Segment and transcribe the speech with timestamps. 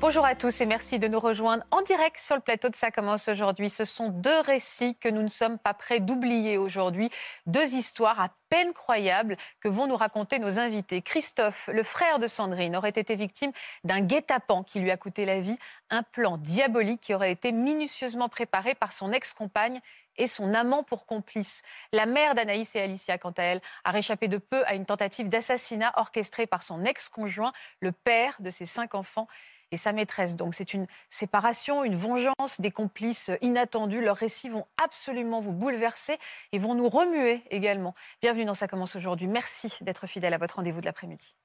[0.00, 2.90] Bonjour à tous et merci de nous rejoindre en direct sur le plateau de Ça
[2.90, 3.68] commence aujourd'hui.
[3.68, 7.10] Ce sont deux récits que nous ne sommes pas prêts d'oublier aujourd'hui,
[7.44, 11.02] deux histoires à peine croyables que vont nous raconter nos invités.
[11.02, 13.52] Christophe, le frère de Sandrine, aurait été victime
[13.84, 15.58] d'un guet-apens qui lui a coûté la vie,
[15.90, 19.80] un plan diabolique qui aurait été minutieusement préparé par son ex-compagne
[20.16, 21.60] et son amant pour complice.
[21.92, 25.28] La mère d'Anaïs et Alicia, quant à elle, a réchappé de peu à une tentative
[25.28, 29.28] d'assassinat orchestrée par son ex-conjoint, le père de ses cinq enfants
[29.70, 30.36] et sa maîtresse.
[30.36, 34.00] Donc c'est une séparation, une vengeance, des complices inattendus.
[34.00, 36.18] Leurs récits vont absolument vous bouleverser
[36.52, 37.94] et vont nous remuer également.
[38.22, 39.26] Bienvenue dans Ça commence aujourd'hui.
[39.26, 41.36] Merci d'être fidèle à votre rendez-vous de l'après-midi.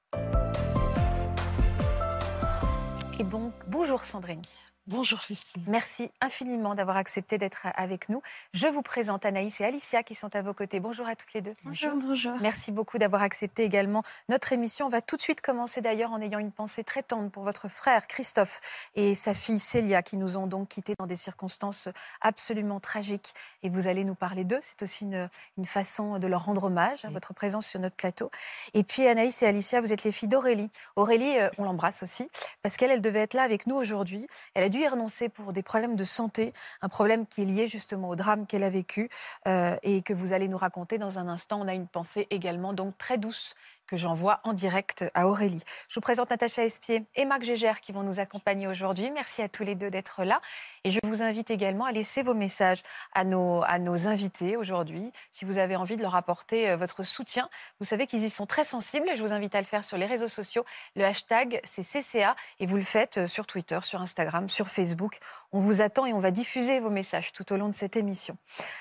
[3.18, 4.42] Et bon, bonjour Sandrine.
[4.88, 5.64] Bonjour Fustine.
[5.66, 8.22] Merci infiniment d'avoir accepté d'être avec nous.
[8.54, 10.78] Je vous présente Anaïs et Alicia qui sont à vos côtés.
[10.78, 11.54] Bonjour à toutes les deux.
[11.64, 12.34] Bonjour, bonjour.
[12.40, 14.86] Merci beaucoup d'avoir accepté également notre émission.
[14.86, 17.66] On va tout de suite commencer d'ailleurs en ayant une pensée très tendre pour votre
[17.66, 21.88] frère Christophe et sa fille Célia qui nous ont donc quittés dans des circonstances
[22.20, 23.34] absolument tragiques.
[23.64, 24.60] Et vous allez nous parler d'eux.
[24.62, 25.28] C'est aussi une,
[25.58, 28.30] une, façon de leur rendre hommage, à votre présence sur notre plateau.
[28.72, 30.70] Et puis Anaïs et Alicia, vous êtes les filles d'Aurélie.
[30.94, 32.28] Aurélie, euh, on l'embrasse aussi
[32.62, 34.28] parce qu'elle, elle devait être là avec nous aujourd'hui.
[34.54, 37.66] Elle a dû y renoncer pour des problèmes de santé, un problème qui est lié
[37.66, 39.08] justement au drame qu'elle a vécu
[39.46, 41.60] euh, et que vous allez nous raconter dans un instant.
[41.60, 43.54] On a une pensée également donc très douce
[43.86, 45.62] que j'envoie en direct à Aurélie.
[45.88, 49.10] Je vous présente Natacha Espier et Marc Gégère qui vont nous accompagner aujourd'hui.
[49.10, 50.40] Merci à tous les deux d'être là.
[50.84, 52.82] Et je vous invite également à laisser vos messages
[53.14, 55.12] à nos, à nos invités aujourd'hui.
[55.32, 57.48] Si vous avez envie de leur apporter euh, votre soutien,
[57.80, 59.08] vous savez qu'ils y sont très sensibles.
[59.14, 60.64] Je vous invite à le faire sur les réseaux sociaux.
[60.96, 62.34] Le hashtag, c'est CCA.
[62.60, 65.18] Et vous le faites euh, sur Twitter, sur Instagram, sur Facebook.
[65.52, 68.36] On vous attend et on va diffuser vos messages tout au long de cette émission.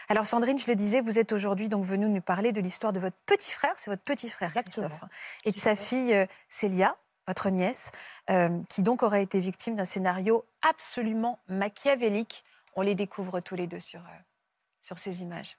[0.10, 3.00] Alors Sandrine, je le disais, vous êtes aujourd'hui donc venue nous parler de l'histoire de
[3.00, 3.74] votre petit frère.
[3.76, 4.95] C'est votre petit frère, Exactement
[5.46, 6.96] et de sa fille euh, Célia,
[7.28, 7.92] votre nièce,
[8.30, 12.44] euh, qui donc aurait été victime d'un scénario absolument machiavélique.
[12.76, 14.20] On les découvre tous les deux sur, euh,
[14.82, 15.58] sur ces images.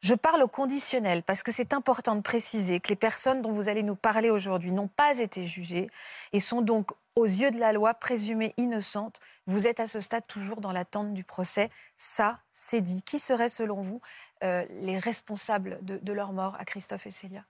[0.00, 3.68] Je parle au conditionnel parce que c'est important de préciser que les personnes dont vous
[3.68, 5.88] allez nous parler aujourd'hui n'ont pas été jugées
[6.32, 9.20] et sont donc aux yeux de la loi présumées innocentes.
[9.46, 11.70] Vous êtes à ce stade toujours dans l'attente du procès.
[11.94, 13.02] Ça, c'est dit.
[13.02, 14.00] Qui seraient selon vous
[14.40, 17.44] les responsables de, de leur mort à Christophe et Célia?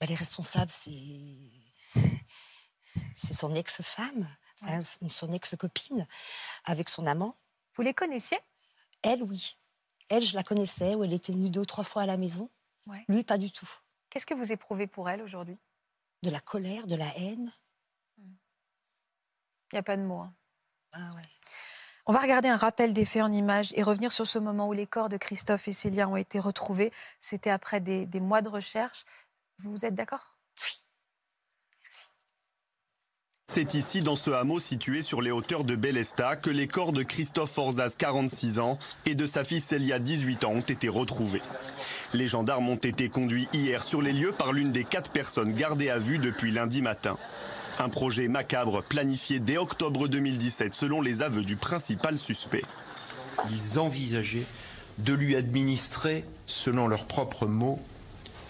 [0.00, 0.90] Bah, les responsables, c'est
[3.14, 4.28] c'est son ex-femme,
[5.08, 6.06] son ex-copine,
[6.64, 7.36] avec son amant.
[7.74, 8.38] Vous les connaissiez?
[9.02, 9.58] Elle, oui.
[10.08, 12.50] Elle, je la connaissais, où elle était venue deux ou trois fois à la maison.
[13.08, 13.68] Lui, pas du tout.
[14.10, 15.58] Qu'est-ce que vous éprouvez pour elle aujourd'hui?
[16.22, 17.52] De la colère, de la haine.
[18.18, 20.20] Il n'y a pas de mots.
[20.20, 20.34] Hein.
[20.92, 21.28] Ah ouais.
[22.06, 24.72] On va regarder un rappel des faits en images et revenir sur ce moment où
[24.72, 26.92] les corps de Christophe et Célia ont été retrouvés.
[27.20, 29.04] C'était après des, des mois de recherche.
[29.58, 30.36] Vous êtes d'accord?
[30.62, 30.82] Oui.
[31.82, 32.06] Merci.
[33.48, 37.02] C'est ici, dans ce hameau situé sur les hauteurs de Bellesta, que les corps de
[37.02, 41.42] Christophe Forzas, 46 ans, et de sa fille Célia, 18 ans, ont été retrouvés.
[42.12, 45.90] Les gendarmes ont été conduits hier sur les lieux par l'une des quatre personnes gardées
[45.90, 47.16] à vue depuis lundi matin.
[47.78, 52.62] Un projet macabre planifié dès octobre 2017 selon les aveux du principal suspect.
[53.50, 54.46] Ils envisageaient
[54.98, 57.80] de lui administrer, selon leurs propres mots,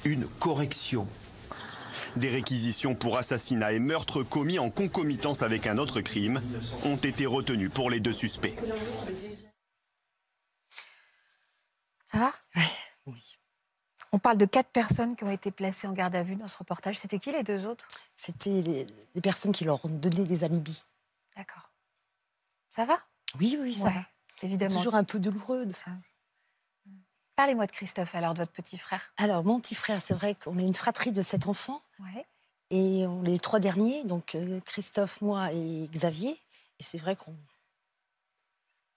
[0.07, 1.07] une correction.
[2.15, 6.41] Des réquisitions pour assassinat et meurtre commis en concomitance avec un autre crime
[6.85, 8.55] ont été retenues pour les deux suspects.
[12.07, 12.33] Ça va?
[13.07, 13.37] Oui.
[14.13, 16.57] On parle de quatre personnes qui ont été placées en garde à vue dans ce
[16.57, 16.99] reportage.
[16.99, 17.87] C'était qui les deux autres?
[18.15, 20.85] C'était les, les, personnes qui leur ont donné des alibis.
[21.37, 21.73] D'accord.
[22.71, 22.99] Ça va?
[23.39, 24.07] Oui, oui, ça ouais, va.
[24.43, 24.77] Évidemment.
[24.77, 25.67] Toujours un peu douloureux.
[25.69, 25.99] Enfin,
[27.37, 29.13] Parlez-moi de Christophe, alors, de votre petit frère.
[29.19, 31.83] Alors, mon petit frère, c'est vrai qu'on est une fratrie de sept enfants.
[32.01, 32.27] Ouais.
[32.71, 36.33] Et on est les trois derniers, donc euh, Christophe, moi et Xavier.
[36.79, 37.37] Et c'est vrai qu'on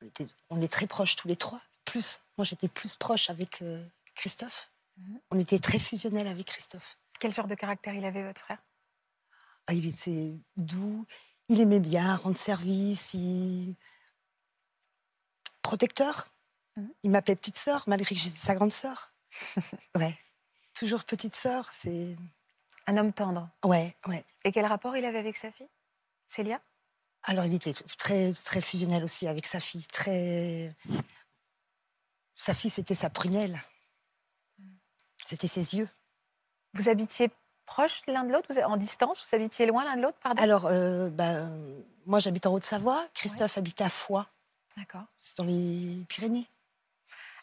[0.01, 1.61] on, était, on est très proches tous les trois.
[1.85, 4.71] Plus, moi j'étais plus proche avec euh, Christophe.
[4.97, 5.19] -hmm.
[5.31, 6.97] On était très fusionnels avec Christophe.
[7.19, 8.61] Quel genre de caractère il avait, votre frère?
[9.67, 11.05] Ah, Il était doux,
[11.49, 13.75] il aimait bien rendre service, il...
[15.61, 16.27] protecteur.
[17.03, 19.13] Il m'appelait petite sœur, malgré que j'étais sa grande sœur.
[19.95, 20.17] ouais.
[20.73, 22.15] Toujours petite sœur, c'est.
[22.87, 23.49] Un homme tendre.
[23.63, 24.25] Ouais, ouais.
[24.43, 25.69] Et quel rapport il avait avec sa fille?
[26.27, 26.61] Célia?
[27.23, 29.85] Alors, il était très, très fusionnel aussi avec sa fille.
[29.87, 30.75] Très...
[32.33, 33.61] Sa fille, c'était sa prunelle.
[35.25, 35.89] C'était ses yeux.
[36.73, 37.29] Vous habitiez
[37.65, 38.57] proches l'un de l'autre?
[38.65, 39.23] En distance?
[39.27, 40.41] Vous habitiez loin l'un de l'autre Pardon?
[40.41, 43.05] Alors, euh, ben, moi, j'habite en Haute-Savoie.
[43.13, 44.27] Christophe habite à Foix.
[44.77, 45.03] D'accord.
[45.17, 46.47] C'est dans les Pyrénées.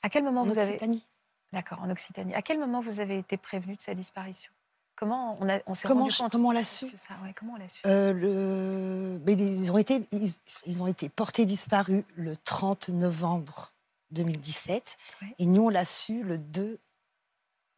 [0.06, 1.05] À quel moment en vous avez Occitanie.
[1.53, 2.32] D'accord, en Occitanie.
[2.32, 4.53] À quel moment vous avez été prévenu de sa disparition?
[4.94, 7.35] Comment on, a, on s'est Comment rendu compte comment on l'a su que ça, ouais,
[7.37, 7.82] Comment on l'a su?
[7.87, 9.20] Euh, le...
[9.26, 10.31] mais ils, ont été, ils,
[10.64, 13.73] ils ont été portés disparus le 30 novembre
[14.12, 15.35] 2017 Ouais.
[15.41, 16.79] et nous on l'a su le 2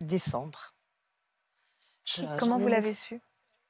[0.03, 0.75] décembre.
[2.05, 3.23] Je- Comment vous l'avez su?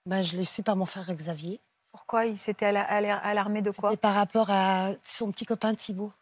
[0.04, 1.60] Ben, Je l'ai su par mon frère Xavier.
[1.92, 3.90] Pourquoi il s'était l'armée de quoi?
[3.90, 6.12] C'était par rapport à son petit copain Thibaut,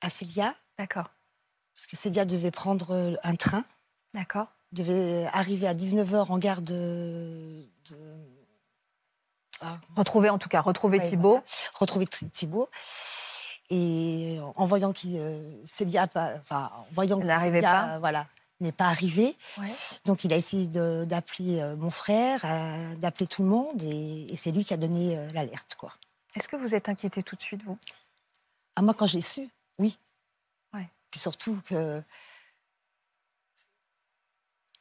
[0.00, 1.08] à Célia, D'accord,
[1.76, 3.64] parce que Célia devait prendre euh, un train,
[4.14, 4.46] d'accord.
[4.72, 7.66] devait arriver à 19h en gare de...
[7.90, 7.96] de...
[9.60, 11.30] ah, Retrouver en tout cas, retrouver Ouais, Thibault.
[11.30, 11.44] voilà.
[11.74, 12.68] retrouver Thi- Thibaut.
[13.70, 17.98] Et en voyant qu'il euh, Célia pas, enfin, en voyant que n'arrivait pas.
[17.98, 18.26] voilà,
[18.60, 19.68] n'est pas arrivée, Ouais.
[20.04, 22.40] donc il a essayé d'appeler euh, mon frère,
[22.98, 25.92] d'appeler tout le monde, et, et c'est lui qui a donné l'alerte, quoi.
[26.36, 27.78] Est-ce que vous êtes inquiété tout de suite, vous?
[28.76, 29.48] À moi, quand j'ai su,
[29.78, 29.96] oui.
[31.14, 32.02] Puis surtout que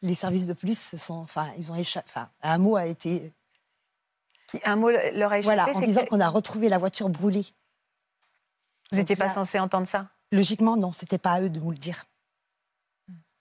[0.01, 2.07] les services de police se sont, enfin, ils ont échappé.
[2.09, 3.31] Enfin, un mot a été,
[4.47, 7.45] Qui, Un mot leur a échappé, voilà, en disant qu'on a retrouvé la voiture brûlée.
[8.91, 10.09] vous n'étiez pas là- censé entendre ça?
[10.31, 12.03] Logiquement, non, c'était pas à eux de nous le dire.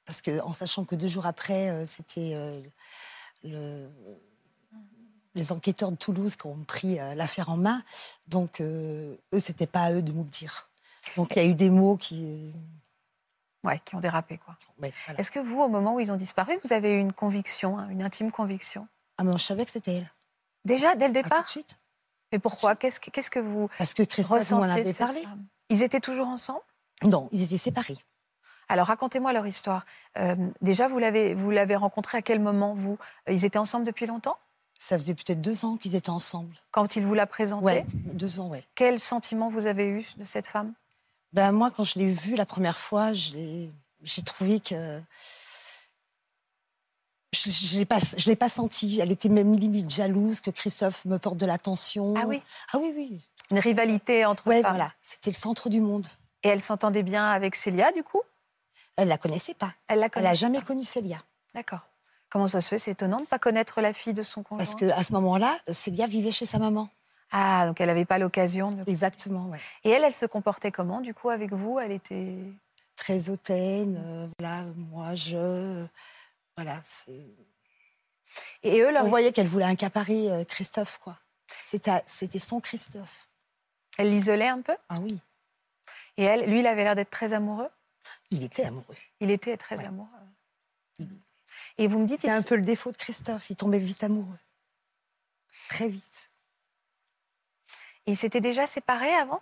[0.04, 2.60] Parce que, en sachant que deux jours après, euh, c'était euh,
[3.42, 3.88] le-
[5.34, 7.82] les enquêteurs de Toulouse qui ont pris euh, l'affaire en main,
[8.28, 10.68] donc eux, c'était pas à eux de nous le dire.
[11.16, 12.52] Donc il y a eu des mots qui.
[13.64, 14.56] Ouais, qui ont dérapé, quoi.
[14.80, 15.20] ouais, voilà.
[15.20, 17.88] Est-ce que vous, au moment où ils ont disparu, vous avez eu une conviction, hein,
[17.90, 18.88] une intime conviction?
[19.18, 20.10] Ah, mais je savais que c'était elle.
[20.64, 21.48] Déjà, dès le Ah, tout de départ?
[21.48, 21.78] suite.
[22.32, 22.74] Mais pourquoi?
[22.76, 25.22] Qu'est-ce que, qu'est-ce que vous Parce que Christophe nous en ressentiez de avait parlé.
[25.22, 25.44] femme?
[25.68, 26.60] Ils étaient toujours ensemble?
[27.04, 27.98] Non, ils étaient séparés.
[28.68, 29.84] Alors racontez-moi leur histoire.
[30.18, 32.96] Euh, déjà, vous l'avez, vous l'avez rencontré à quel moment vous?
[33.28, 34.38] Ils étaient ensemble depuis longtemps?
[34.78, 36.56] Ça faisait peut-être deux ans qu'ils étaient ensemble.
[36.70, 38.64] Quand il vous l'a présenté Ouais, deux ans, ouais.
[38.74, 40.72] Quel sentiment vous avez eu de cette femme?
[41.32, 43.72] Ben moi, quand je l'ai vue la première fois, j'ai
[44.24, 45.00] trouvé que
[47.34, 47.98] je, je l'ai pas,
[48.38, 49.00] pas sentie.
[49.00, 52.14] Elle était même limite jalouse que Christophe me porte de l'attention.
[52.16, 52.42] Ah oui
[52.72, 53.26] Ah oui, oui.
[53.50, 54.72] Une rivalité entre Ouais, femmes.
[54.76, 54.92] voilà.
[55.02, 56.06] C'était le centre du monde.
[56.42, 58.20] Et elle s'entendait bien avec Célia, du coup?
[58.96, 59.72] Elle la connaissait pas.
[59.88, 60.66] Elle la Elle connaissait a jamais pas.
[60.66, 61.22] connu Célia.
[61.54, 61.80] D'accord.
[62.28, 62.78] Comment ça se fait?
[62.78, 64.58] C'est étonnant de ne pas connaître la fille de son conjoint?
[64.64, 66.88] Parce que à ce moment-là, Célia vivait chez sa maman.
[67.32, 68.88] Ah, donc elle n'avait pas l'occasion de...
[68.88, 69.58] Exactement, ouais.
[69.84, 71.78] Et elle, elle se comportait comment, du coup, avec vous?
[71.78, 72.36] Elle était...
[72.94, 73.96] Très hautaine.
[74.06, 75.86] euh, voilà, moi, je.
[76.56, 76.80] Voilà.
[76.84, 77.34] c'est-
[78.62, 79.06] Et eux, leur...
[79.06, 81.18] On voyait qu'elle voulait accaparer euh, Christophe, quoi.
[81.64, 83.28] C'était c'était son Christophe.
[83.98, 84.76] elle l'isolait un peu?
[84.90, 85.18] Ah oui,
[86.18, 87.68] Et elle, lui, il avait l'air d'être très amoureux?
[88.30, 88.94] Il était amoureux.
[89.20, 89.86] Il était très Ouais.
[89.86, 90.08] amoureux.
[91.78, 92.20] Et vous me dites...
[92.20, 93.48] C'est un peu le défaut de Christophe.
[93.50, 94.38] Il tombait vite amoureux.
[95.70, 96.30] Très vite.
[98.06, 99.40] Ils s'étaient déjà séparés avant?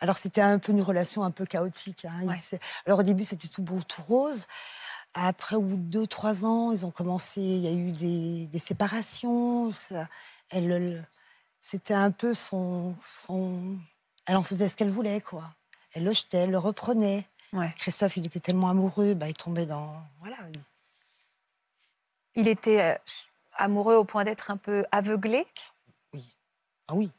[0.00, 2.04] Alors, c'était un peu une relation un peu chaotique.
[2.04, 2.22] hein.
[2.24, 2.38] Ouais.
[2.86, 4.46] Alors, au début, c'était tout beau, tout rose.
[5.14, 7.40] Après, de deux, trois ans, ils ont commencé.
[7.40, 9.72] Il y a eu des, des séparations.
[9.72, 10.06] Ça-
[10.50, 11.02] elle, le-
[11.60, 13.78] c'était un peu son, son.
[14.26, 15.44] Elle en faisait ce qu'elle voulait, quoi.
[15.94, 17.26] Elle le jetait, elle le reprenait.
[17.54, 17.72] Ouais.
[17.78, 19.96] Christophe, il était tellement amoureux, bah, il tombait dans.
[20.20, 20.36] Voilà.
[22.36, 22.94] il- était euh,
[23.54, 25.46] amoureux au point d'être un peu aveuglé?
[26.86, 27.10] Ah oui.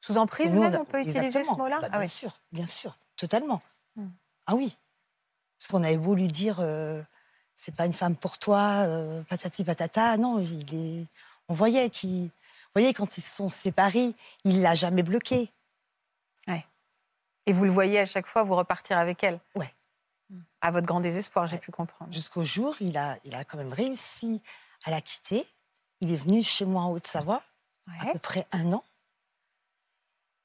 [0.00, 2.08] Sous emprise Nous, même, a- on peut utiliser ce mot-là Bah, Ah Bien oui.
[2.08, 3.60] sûr, bien sûr, totalement.
[3.96, 4.08] Hmm.
[4.46, 4.76] Ah oui.
[5.58, 7.02] Parce qu'on avait beau lui dire, euh,
[7.54, 10.16] c'est pas une femme pour toi, euh, patati patata.
[10.16, 11.06] Non, il est.
[11.48, 12.24] On voyait qu'il.
[12.28, 14.14] Vous voyez, quand ils se sont séparés,
[14.44, 15.50] il l'a jamais bloqué.
[17.46, 19.74] Et vous le voyez à chaque fois vous repartir avec elle Ouais.
[20.60, 21.60] À votre grand désespoir, j'ai Ouais.
[21.60, 22.12] pu comprendre.
[22.12, 24.40] Jusqu'au jour, il a, il a quand même réussi
[24.84, 25.44] à la quitter.
[26.00, 27.42] Il est venu chez moi en Haute-Savoie,
[27.88, 28.12] à Ouais.
[28.12, 28.84] peu près un an.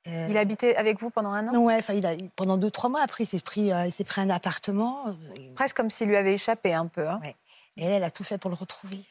[0.08, 1.56] Euh, Il habitait avec vous pendant un an?
[1.80, 4.30] Enfin, il a, pendant deux, trois mois, après, il s'est pris, euh, s'est pris un
[4.30, 5.08] appartement.
[5.08, 5.14] euh,
[5.56, 7.08] Presque comme s'il lui avait échappé un peu.
[7.10, 7.20] hein.
[7.24, 7.36] Ouais.
[7.78, 9.04] Et elle, elle a tout fait pour le retrouver.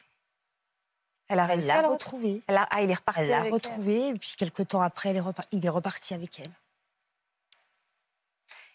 [1.29, 2.29] Elle a Elle réussi à l'a le retrouver?
[2.29, 2.43] retrouvé.
[2.47, 5.17] Elle a- Ah, il est reparti Elle l'a retrouvé, et puis quelques temps après, elle
[5.17, 6.51] est repar- il est reparti avec elle.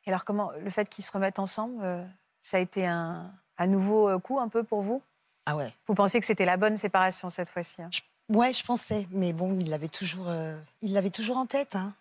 [0.06, 2.04] Et alors, comment le fait qu'ils se remettent ensemble, euh,
[2.42, 5.02] ça a été un, un nouveau coup un peu pour vous?
[5.46, 5.72] Ah ouais.
[5.88, 7.90] Vous pensiez que c'était la bonne séparation cette fois-ci hein?
[8.30, 11.76] Ouais, je pensais, mais bon, il l'avait toujours, euh, il l'avait toujours en tête.
[11.76, 11.94] Hein.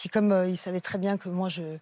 [0.00, 1.76] Puis comme euh, il savait très bien que moi, je,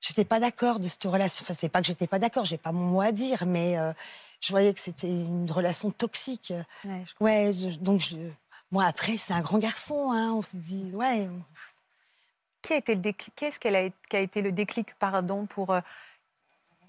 [0.00, 1.42] j'étais pas d'accord de cette relation.
[1.44, 3.92] Enfin, c'est pas que j'étais pas d'accord, j'ai pas mon mot à dire, mais euh,
[4.40, 6.52] je voyais que c'était une relation toxique.
[6.84, 7.24] Ouais, je.
[7.24, 8.16] Ouais, je- donc je,
[8.70, 10.12] Moi, après, c'est un grand garçon.
[10.12, 11.26] Hein, on se dit, ouais.
[11.28, 11.42] on-
[12.62, 15.70] Qui a été le déclic Qu'est-ce qu'elle a, qui a été le déclic, pardon, pour
[15.70, 15.80] euh,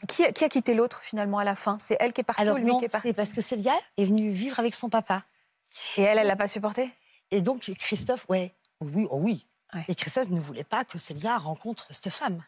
[0.08, 1.80] qui, a, qui a quitté l'autre finalement à la fin?
[1.80, 3.08] C'est elle qui est partie Alors ou lui non, qui est parti?
[3.08, 5.24] c'est parce que Célia est venue vivre avec son papa.
[5.98, 6.92] Et elle, elle l'a pas supporté?
[7.36, 9.46] Et donc, Christophe, ouais, oui, oh oui.
[9.74, 9.84] Ouais.
[9.90, 12.42] Et Christophe ne voulait pas que Célia rencontre cette femme.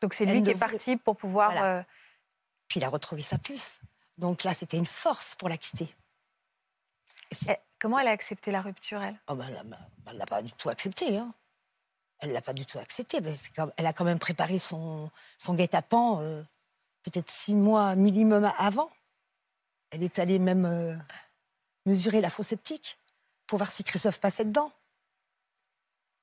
[0.00, 1.52] Donc c'est lui ne qui est parti pour pouvoir.
[1.52, 1.78] Voilà.
[1.80, 1.82] euh,
[2.68, 3.78] Puis il a retrouvé sa puce.
[4.16, 5.94] Donc là, c'était une force pour la quitter.
[7.32, 9.20] Et eh, comment elle a accepté la rupture, elle?
[9.28, 9.46] Oh ben,
[10.06, 11.18] elle ne l'a pas du tout accepté.
[11.18, 11.34] Hein.
[12.20, 13.20] Elle l'a pas du tout accepté.
[13.20, 16.42] parce que comme- elle a quand même préparé son, son guet-apens euh,
[17.02, 18.90] peut-être six mois minimum avant.
[19.90, 20.96] Elle est allée même euh,
[21.84, 22.96] mesurer la fosse septique
[23.50, 24.70] pour voir si Christophe passait dedans.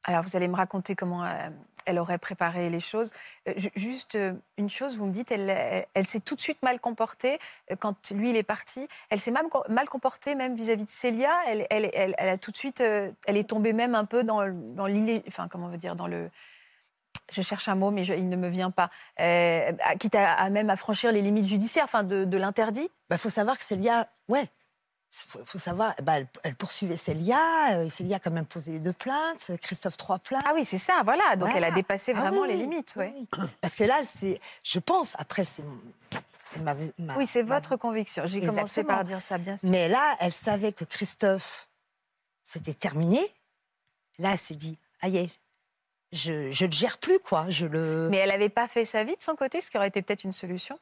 [0.06, 1.50] Alors, vous allez me raconter comment euh,
[1.86, 3.12] elle aurait préparé les choses.
[3.50, 6.80] Euh, ju- juste euh, une chose, vous me dites, elle, s'est tout de suite mal
[6.80, 7.38] comportée
[7.80, 8.88] quand lui, il est parti.
[9.10, 11.34] Elle s'est co- mal comportée même vis-à-vis de Célia.
[11.48, 15.22] Elle, elle, a tout de suite, elle est tombée même un peu dans, dans l'illé-
[15.28, 16.30] enfin, comment on veut dire, dans le...
[17.30, 18.90] Je cherche un mot, mais il ne me vient pas.
[20.00, 22.88] Quitte à, même à franchir les limites judiciaires, enfin, de, l'interdit.
[22.90, 24.48] Il Bah, faut savoir que Célia, ouais,
[25.12, 27.78] faut, faut savoir, bah, elle, elle poursuivait Célia.
[27.80, 29.52] euh, Célia a quand même posé deux plaintes.
[29.62, 30.44] Christophe, trois plaintes.
[30.46, 31.36] Ah oui, c'est ça, voilà.
[31.36, 32.94] Donc, elle a dépassé Ah vraiment oui, les limites.
[32.98, 33.06] oui,
[33.38, 33.48] ouais.
[33.62, 35.64] Parce que là, c'est, je pense, après, c'est,
[36.38, 38.24] c'est ma, ma- Oui, c'est ma- votre conviction.
[38.26, 39.70] J'ai commencé par dire ça, bien sûr.
[39.70, 41.68] Mais là, elle savait que Christophe,
[42.44, 43.20] c'était terminé.
[44.20, 45.30] Là, elle s'est dit, aïe,
[46.12, 47.50] je, je le gère plus, quoi.
[47.50, 48.08] Je le.
[48.10, 50.24] Mais elle n'avait pas fait sa vie de son côté, ce qui aurait été peut-être
[50.24, 50.80] une solution.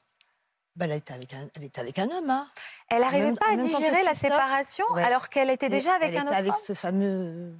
[0.76, 2.48] Bah, elle était avec un, elle était avec un homme, hein.
[2.90, 5.04] Elle n'arrivait pas à digérer la séparation ouais.
[5.04, 6.60] alors qu'elle était déjà avec elle un était autre avec homme.
[6.66, 7.56] ce fameux.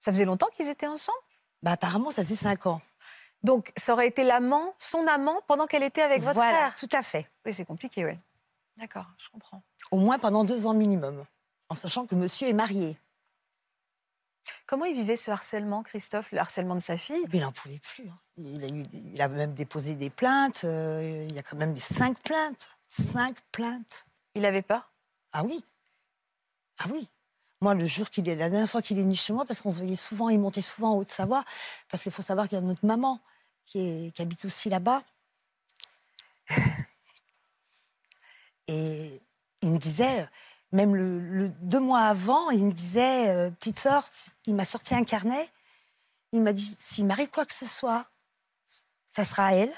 [0.00, 1.18] Ça faisait longtemps qu'ils étaient ensemble?
[1.62, 2.80] Bah, apparemment, ça faisait cinq ans.
[3.42, 6.74] Donc ça aurait été l'amant, son amant, pendant qu'elle était avec votre voilà, frère?
[6.74, 7.26] tout à fait.
[7.46, 8.18] Oui, c'est compliqué, oui.
[8.76, 9.62] D'accord, je comprends.
[9.90, 11.24] Au moins pendant deux ans minimum,
[11.68, 12.98] en sachant que monsieur est marié.
[14.66, 17.24] Comment il vivait ce harcèlement, Christophe, le harcèlement de sa fille?
[17.32, 18.08] Mais il n'en pouvait plus.
[18.08, 18.18] hein.
[18.36, 20.62] Il a, eu, il a même déposé des plaintes.
[20.64, 22.78] euh, il y a quand même eu cinq plaintes.
[22.88, 24.06] Cinq plaintes.
[24.34, 24.92] Il avait peur?
[25.32, 25.62] Ah oui.
[26.78, 27.08] Ah oui.
[27.60, 29.70] Moi, le jour qu'il est, la dernière fois qu'il est venu chez moi, parce qu'on
[29.70, 31.44] se voyait souvent, il montait souvent en Haute-Savoie,
[31.90, 33.20] parce qu'il faut savoir qu'il y a notre maman
[33.66, 35.02] qui, est- qui habite aussi là-bas.
[38.68, 39.20] Et
[39.62, 40.26] il me disait,
[40.72, 44.06] même le, le- deux mois avant, il me disait, euh, petite sœur,
[44.46, 45.48] il m'a sorti un carnet.
[46.32, 48.06] Il m'a dit, s'il m'arrive quoi que ce soit,
[49.10, 49.72] ça sera à elle.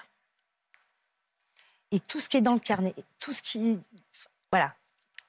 [1.93, 3.83] Et tout ce qui est dans le carnet, tout ce qui,
[4.51, 4.75] voilà.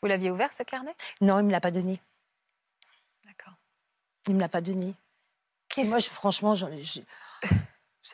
[0.02, 0.94] Vous l'aviez ouvert, ce carnet?
[1.22, 2.02] Non, il me l'a pas donné.
[3.26, 3.54] D'accord.
[4.28, 4.94] Il me l'a pas donné.
[5.70, 7.06] Qu'est-ce- Moi, je- franchement, ai- j'ai-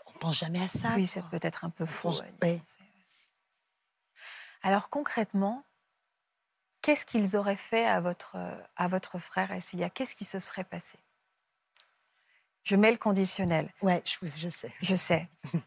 [0.06, 0.90] on pense jamais à ça.
[0.96, 2.62] Oui, c'est peut-être un peu pense- ouais.
[4.62, 5.64] Alors concrètement,
[6.82, 8.36] qu'est-ce qu'ils auraient fait à votre,
[8.76, 9.90] à votre frère Célia?
[9.90, 10.98] Qu'est-ce qui se serait passé?
[12.64, 13.72] Je mets le conditionnel.
[13.82, 14.74] Ouais, je, sais.
[14.82, 15.28] Je sais.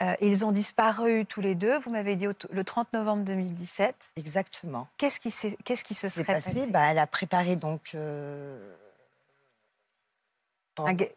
[0.00, 1.76] Euh, ils ont disparu tous les deux.
[1.78, 4.12] Vous m'avez dit le 30 novembre 2017.
[4.14, 4.86] Exactement.
[4.96, 6.54] Qu'est-ce qui, qu'est-ce qui se serait passé?
[6.54, 6.70] passé?
[6.70, 7.90] Bah, elle a préparé donc.
[7.96, 8.76] euh,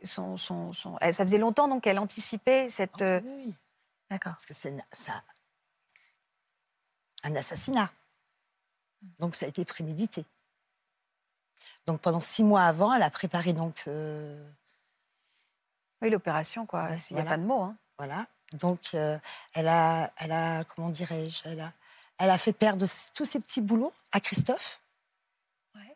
[0.03, 3.03] son- son- son- eh, Ça faisait longtemps donc qu'elle anticipait cette.
[3.03, 3.53] euh, Ah oui,
[4.09, 4.31] D'accord.
[4.33, 5.23] parce que c'est ça-
[7.23, 7.91] un assassinat.
[9.19, 10.25] Donc ça a été prémédité.
[11.85, 14.47] Donc pendant six mois avant, elle a préparé donc euh,
[16.01, 16.83] Oui, l'opération, quoi.
[16.83, 17.63] Ouais, Il n'y a pas de mots.
[17.63, 17.75] Hein.
[17.97, 18.25] voilà.
[18.53, 19.17] Donc euh,
[19.53, 21.71] elle a, elle a comment dirais-je, elle a,
[22.17, 24.81] elle a fait perdre tous ses petits boulots à Christophe.
[25.75, 25.95] Ouais.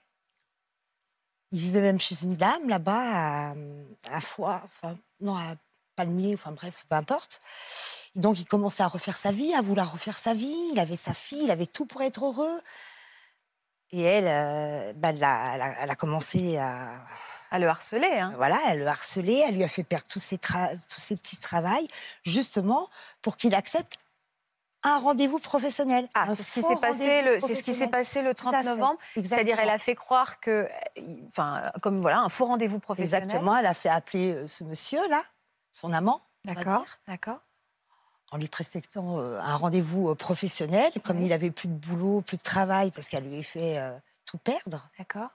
[1.51, 3.55] Il vivait même chez une dame là-bas, à,
[4.11, 5.55] à Foix, enfin, non, à
[5.97, 7.41] Palmier, enfin bref, peu importe.
[8.15, 10.69] Donc il commençait à refaire sa vie, à vouloir refaire sa vie.
[10.71, 12.61] Il avait sa fille, il avait tout pour être heureux.
[13.97, 16.89] Et elle, euh, bah, elle, a, elle a- elle a commencé à.
[17.51, 18.07] À le harceler.
[18.19, 18.33] Hein.
[18.35, 21.37] Voilà, elle le harcelait, elle lui a fait perdre tous ses, tra- tous ses petits
[21.37, 21.87] travails,
[22.25, 22.89] justement
[23.21, 23.93] pour qu'il accepte
[24.83, 26.09] un rendez-vous professionnel.
[26.15, 27.91] Ah, c'est ce qui s'est passé, le, c'est ce qui s'est professionnel.
[27.91, 28.69] passé le Tout à 30 fait.
[28.69, 28.99] novembre.
[29.13, 30.67] C'est-à-dire, elle a fait croire que,
[31.27, 33.23] enfin, comme voilà, un faux rendez-vous professionnel.
[33.23, 35.23] Exactement, elle a fait appeler euh, ce monsieur-là,
[35.71, 37.39] son amant, D'accord, d'accord.
[38.31, 40.91] En lui prescriptant euh, un rendez-vous euh, professionnel.
[41.03, 41.25] Comme Oui.
[41.27, 44.37] il avait plus de boulot, plus de travail, parce qu'elle lui a fait euh, tout
[44.37, 44.89] perdre.
[44.97, 45.29] D'accord.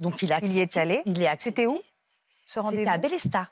[0.00, 1.62] Donc il a Il y est accepté- allé Il est accepté.
[1.62, 1.82] C'était où, Ce
[2.46, 2.90] C'était rendez-vous?
[2.90, 3.50] à Bélesta.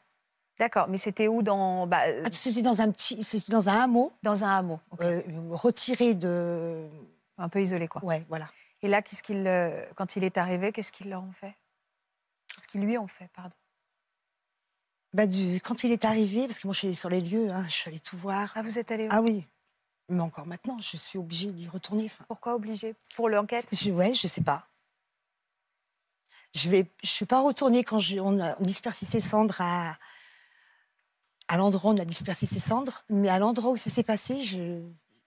[0.58, 4.10] D'accord, mais c'était où dans, bah, Ah, C'était dans un petit, c'était dans un hameau
[4.22, 6.88] dans un hameau, euh, retiré de.
[7.36, 8.02] un peu isolé, quoi.
[8.02, 8.48] Ouais, voilà.
[8.82, 9.44] Et là, qu'est-ce qu'il,
[9.96, 11.54] quand il est arrivé, qu'est-ce qu'ils leur ont fait?
[12.54, 13.54] Qu'est-ce qu'ils lui ont fait, pardon?
[15.16, 17.48] Bah, du- quand il est arrivé, parce que moi je suis allée sur les lieux,
[17.50, 18.52] hein, je suis allée tout voir.
[18.54, 19.46] Ah, vous êtes allé où Ah oui,
[20.10, 22.04] mais encore maintenant, je suis obligée d'y retourner.
[22.04, 22.26] enfin.
[22.28, 23.66] Pourquoi obligé Pour l'enquête?
[23.72, 24.68] Je, ouais, je sais pas.
[26.54, 29.94] Je ne je suis pas retournée quand je- on a dispersé ses cendres à,
[31.48, 34.42] à l'endroit où on a dispersé ses cendres, mais à l'endroit où ça s'est passé,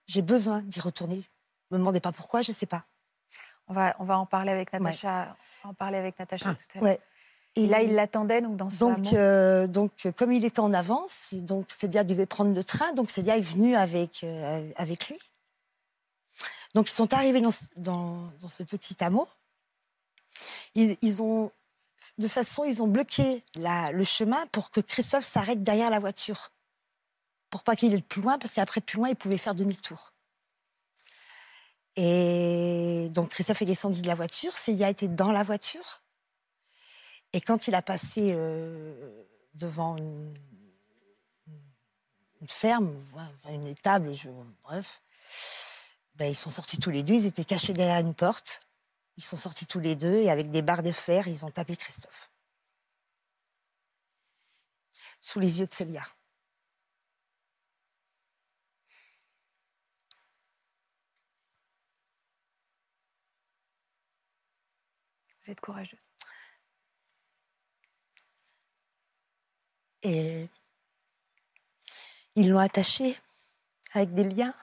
[0.06, 1.24] j'ai besoin d'y retourner.
[1.72, 2.84] Ne me demandez pas pourquoi, je ne sais pas.
[3.66, 6.80] On va, on va en parler avec Natacha, on en parler avec Natacha tout à
[6.80, 6.84] l'heure.
[6.84, 7.00] Ouais.
[7.56, 11.34] Et là, il l'attendait donc dans ce Donc, euh, donc, comme il était en avance,
[11.34, 15.18] donc Célia devait prendre le train, donc Célia est venue avec, euh, avec lui.
[16.74, 19.26] Donc, ils sont arrivés dans, ce- dans, dans ce petit hameau.
[20.76, 21.50] Ils, ils ont,
[22.18, 26.52] de façon, ils ont bloqué la, le chemin pour que Christophe s'arrête derrière la voiture.
[27.50, 30.12] Pour pas qu'il aille plus loin, parce qu'après, plus loin, il pouvait faire demi-tour.
[31.96, 34.56] Et donc, Christophe est descendu de la voiture.
[34.56, 35.99] Célia était dans la voiture.
[37.32, 40.36] Et quand il a passé euh, devant une,
[42.46, 43.04] ferme,
[43.48, 44.12] une étable,
[44.62, 45.00] bref,
[46.16, 47.14] ben, ils sont sortis tous les deux.
[47.14, 48.60] Ils étaient cachés derrière une porte.
[49.16, 51.76] Ils sont sortis tous les deux et avec des barres de fer, ils ont tapé
[51.76, 52.30] Christophe.
[55.20, 56.02] Sous les yeux de Célia.
[65.42, 66.09] Vous êtes courageuse.
[70.02, 70.48] Et
[72.34, 73.18] ils l'ont attaché
[73.92, 74.54] avec des liens.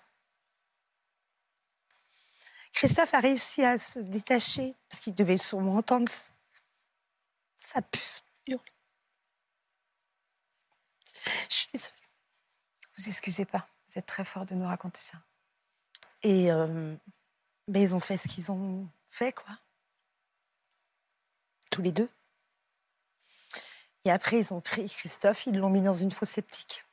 [2.74, 6.12] Christophe a réussi à se détacher parce qu'il devait sûrement entendre
[7.58, 8.64] sa puce hurler.
[11.50, 11.94] Je suis désolée.
[12.98, 13.68] Vous excusez pas.
[13.88, 15.18] Vous êtes très fort de nous raconter ça.
[16.24, 16.96] Et euh,
[17.68, 19.58] ben, ils ont fait ce qu'ils ont fait, quoi.
[21.72, 22.10] Tous les deux.
[24.08, 26.86] Et après, ils ont pris Christophe, ils l'ont mis dans une fosse septique.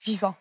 [0.00, 0.34] Vivant.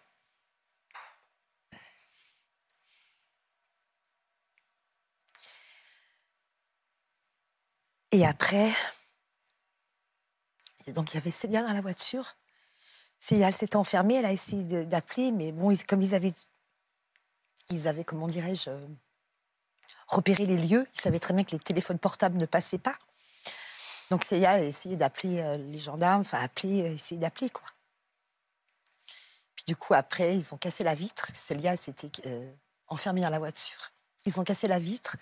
[8.11, 8.73] Et après,
[10.87, 12.37] donc il y avait Célia dans la voiture.
[13.19, 16.33] Célia, elle s'était enfermée, elle a essayé d'appeler, mais bon, comme ils avaient
[17.69, 18.71] ils avaient, comment dirais-je,
[20.07, 20.87] repéré les lieux.
[20.95, 22.97] Ils savaient très bien que les téléphones portables ne passaient pas.
[24.13, 27.65] Donc Célia a essayé d'appeler euh, les gendarmes, enfin appeler, euh, essayer d'appeler quoi.
[29.55, 31.25] Puis du coup après ils ont cassé la vitre.
[31.33, 32.53] Célia s'était euh,
[32.89, 33.91] enfermée dans la voiture.
[34.25, 35.17] Ils ont cassé la vitre.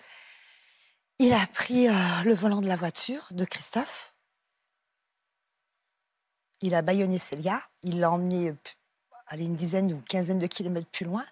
[1.19, 4.13] Il a pris le volant de la voiture de Christophe.
[6.59, 7.61] Il a bâillonné Célia.
[7.83, 8.71] Il l'a emmené p-
[9.27, 11.25] allez, une dizaine ou quinzaine de kilomètres plus loin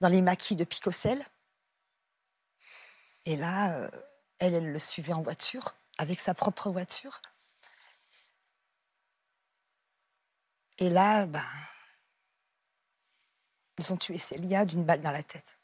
[0.00, 1.24] dans les maquis de Picocel.
[3.24, 3.88] Et là,
[4.40, 7.20] elle, elle le suivait en voiture, avec sa propre voiture.
[10.78, 11.44] Et là, ben,
[13.78, 15.58] ils ont tué Célia d'une balle dans la tête.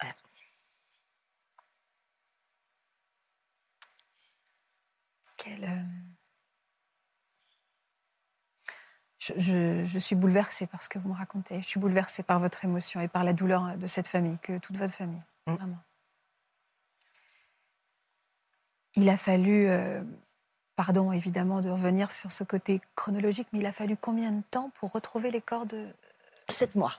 [0.00, 0.14] Voilà.
[5.36, 5.68] Quel, euh,
[9.36, 11.60] Je, je- je suis bouleversée par ce que vous me racontez.
[11.62, 14.76] Je suis bouleversée par votre émotion et par la douleur de cette famille, que toute
[14.76, 15.22] votre famille.
[15.46, 15.54] Mm.
[15.54, 15.78] Vraiment.
[18.96, 20.02] Il a fallu, euh,
[20.76, 24.70] pardon évidemment de revenir sur ce côté chronologique, mais il a fallu combien de temps
[24.74, 25.86] pour retrouver les corps de.
[26.48, 26.94] Sept mois.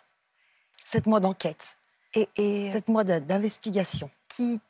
[0.86, 1.78] Sept mois d'enquête.
[2.13, 4.10] Et, et, euh, Sept mois d'investigation.
[4.30, 4.62] qui.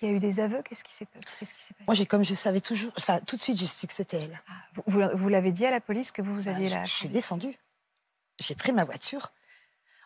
[0.00, 1.74] Il y a eu des aveux Qu'est-ce qui s'est passé?
[1.86, 4.40] Moi, j'ai comme je savais toujours, enfin, tout de suite, j'ai su que c'était elle.
[4.48, 6.74] Ah, Vous, vous- vous l'avez dit à la police que vous, vous Bah, aviez je,
[6.76, 6.84] la.
[6.84, 7.56] je suis descendue.
[8.40, 9.32] J'ai pris ma voiture,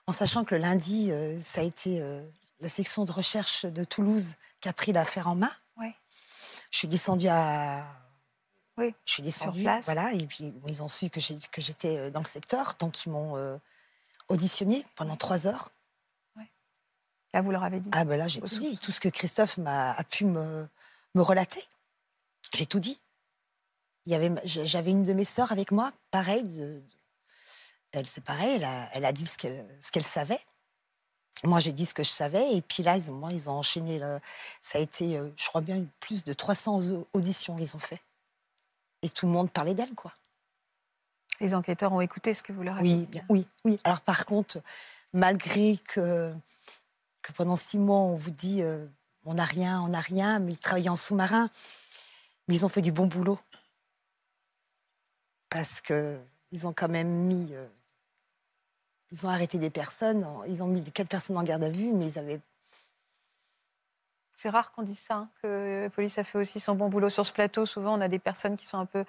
[0.07, 2.27] en sachant que le lundi, euh, ça a été euh,
[2.61, 5.51] la section de recherche de Toulouse qui a pris l'affaire en main.
[5.77, 5.95] Ouais.
[6.71, 7.85] Je suis descendue à.
[8.79, 9.85] Oui, Je suis descendue, place.
[9.85, 13.37] voilà, et puis ils ont su que j'étais euh, dans le secteur, donc ils m'ont
[13.37, 13.59] euh,
[14.29, 15.71] auditionnée pendant trois heures.
[17.35, 17.89] Là, vous leur avez dit.
[17.93, 18.79] Ah ben là, j'ai tout dit.
[18.79, 20.69] Tout ce que Christophe m'a a pu me,
[21.15, 21.63] me relater,
[22.55, 23.01] j'ai tout dit.
[24.05, 26.43] Il y avait, j'avais une de mes sœurs avec moi, pareil.
[26.43, 26.83] de-
[27.93, 30.41] elle, c'est pareil, elle a, elle a dit ce qu'elle, ce qu'elle savait.
[31.45, 32.55] Moi, j'ai dit ce que je savais.
[32.57, 33.99] Et puis là, ils ont, moi, ils ont enchaîné.
[33.99, 34.19] Le,
[34.61, 38.01] ça a été, euh, je crois bien, plus de 300 au- auditions qu'ils ont fait.
[39.03, 40.13] Et tout le monde parlait d'elle, quoi.
[41.41, 43.07] Les enquêteurs ont écouté ce que vous leur avez Oui, dit.
[43.07, 43.79] bien, oui, oui.
[43.85, 44.63] Alors par contre,
[45.13, 46.33] malgré que,
[47.23, 48.87] que pendant six mois, on vous dit euh,
[49.25, 51.51] on n'a rien, on n'a rien, mais ils travaillaient en sous-marin,
[52.49, 53.39] mais ils ont fait du bon boulot.
[55.49, 57.55] Parce que ils ont quand même mis.
[57.55, 57.69] euh,
[59.11, 62.07] ils ont arrêté des personnes, ils ont mis quatre personnes en garde à vue, mais
[62.07, 62.41] ils avaient.
[64.43, 67.11] C'est rare qu'on dise ça, hein, que la police a fait aussi son bon boulot
[67.11, 67.65] sur ce plateau.
[67.65, 69.05] Souvent, on a des personnes qui sont un peu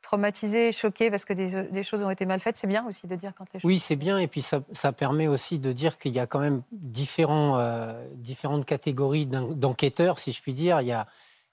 [0.00, 2.56] traumatisées, choquées parce que des, choses ont été mal faites.
[2.56, 3.68] C'est bien aussi de dire quand les choses...
[3.68, 4.16] Oui, c'est bien.
[4.16, 8.64] Et puis, ça, permet aussi de dire qu'il y a quand même différents, euh, différentes
[8.64, 10.80] catégories d'enquêteurs, si je puis dire.
[10.80, 11.06] Il y a,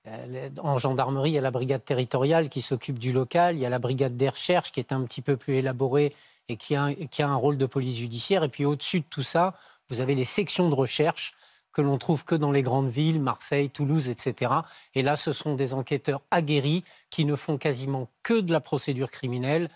[0.08, 3.56] euh, en gendarmerie, il y a la brigade territoriale qui s'occupe du local.
[3.56, 6.16] Il y a la brigade des recherches qui est un petit peu plus élaborée
[6.48, 8.46] et qui a, qui a un rôle de police judiciaire.
[8.46, 9.56] Et puis, au-dessus de tout ça,
[9.90, 11.34] vous avez les sections de recherche
[11.76, 14.54] que l'on trouve que dans les grandes villes, Marseille, Toulouse, etc.
[14.94, 19.12] Et là, ce sont des enquêteurs aguerris qui ne font quasiment que de la procédure
[19.12, 19.70] criminelle,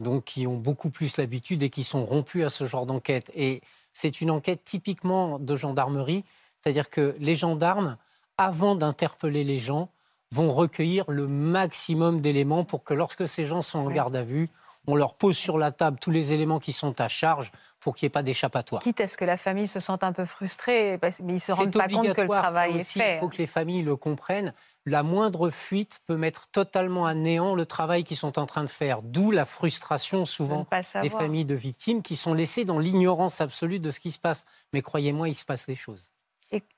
[0.00, 3.30] donc qui ont beaucoup plus l'habitude et qui sont rompus à ce genre d'enquête.
[3.34, 3.60] Et
[3.92, 6.24] c'est une enquête typiquement de gendarmerie,
[6.56, 7.98] c'est-à-dire que les gendarmes,
[8.38, 9.90] avant d'interpeller les gens,
[10.30, 14.48] vont recueillir le maximum d'éléments pour que lorsque ces gens sont en garde à vue,
[14.86, 18.06] on leur pose sur la table tous les éléments qui sont à charge pour qu'il
[18.06, 18.82] n'y ait pas d'échappatoire.
[18.82, 21.52] Quitte à ce que la famille se sente un peu frustrée, mais ils ne se
[21.52, 23.16] rendent pas compte que le travail est fait.
[23.16, 24.52] Il faut que les familles le comprennent.
[24.84, 28.70] La moindre fuite peut mettre totalement à néant le travail qu'ils sont en train de
[28.70, 29.02] faire.
[29.02, 30.66] D'où la frustration souvent
[31.00, 34.44] des familles de victimes qui sont laissées dans l'ignorance absolue de ce qui se passe.
[34.72, 36.10] Mais croyez-moi, il se passe des choses.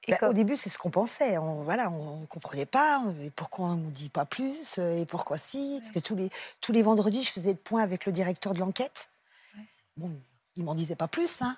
[0.08, 1.38] Bah, au début, c'est ce qu'on pensait.
[1.38, 3.02] On voilà, on ne comprenait pas.
[3.22, 5.78] Et pourquoi on ne nous dit pas plus Et pourquoi si?
[5.80, 8.60] Parce que tous les, tous les vendredis, je faisais le point avec le directeur de
[8.60, 9.10] l'enquête.
[9.96, 10.10] Bon,
[10.56, 11.42] il m'en disait pas plus.
[11.42, 11.56] Hein.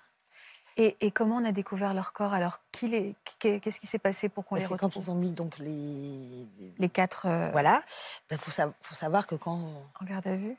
[0.78, 2.34] Et, et, comment on a découvert leur corps?
[2.34, 5.58] Alors, qu'est-ce qui s'est passé pour qu'on bah, les retrouve quand ils ont mis donc
[5.58, 6.46] les
[6.78, 7.26] les quatre.
[7.26, 7.82] Euh, voilà.
[8.30, 8.50] Il bah, faut,
[8.82, 10.56] faut, savoir que quand en garde à vue,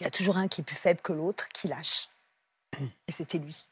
[0.00, 2.08] il y a toujours un qui est plus faible que l'autre, qui lâche.
[3.06, 3.68] Et c'était lui,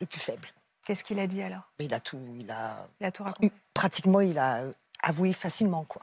[0.00, 0.48] le plus faible.
[0.90, 1.72] Qu'est-ce qu'il a dit alors?
[1.78, 3.52] Il a tout, il a, tout raconté.
[3.74, 4.72] Pratiquement, il a euh,
[5.04, 6.02] avoué facilement quoi.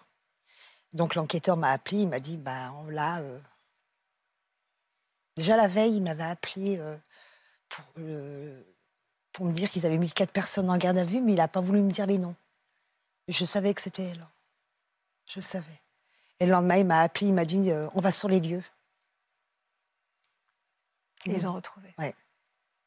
[0.94, 3.20] Donc l'enquêteur m'a appelé, il m'a dit bah on l'a.
[3.20, 3.38] Euh,
[5.36, 6.96] déjà la veille, il m'avait appelé euh,
[7.68, 7.84] pour,
[9.34, 11.50] pour me dire qu'ils avaient mis quatre personnes en garde à vue, mais il n'a
[11.50, 12.38] pas voulu me dire les noms.
[13.28, 14.26] Je savais que c'était elle.
[15.30, 15.82] Je savais.
[16.40, 18.64] Et le lendemain, il m'a appelé, il m'a dit on va sur les lieux.
[21.26, 21.94] Ils ont retrouvé.
[21.98, 22.14] Ouais.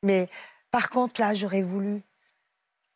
[0.03, 0.31] Mais
[0.71, 2.03] par contre, là, j'aurais voulu,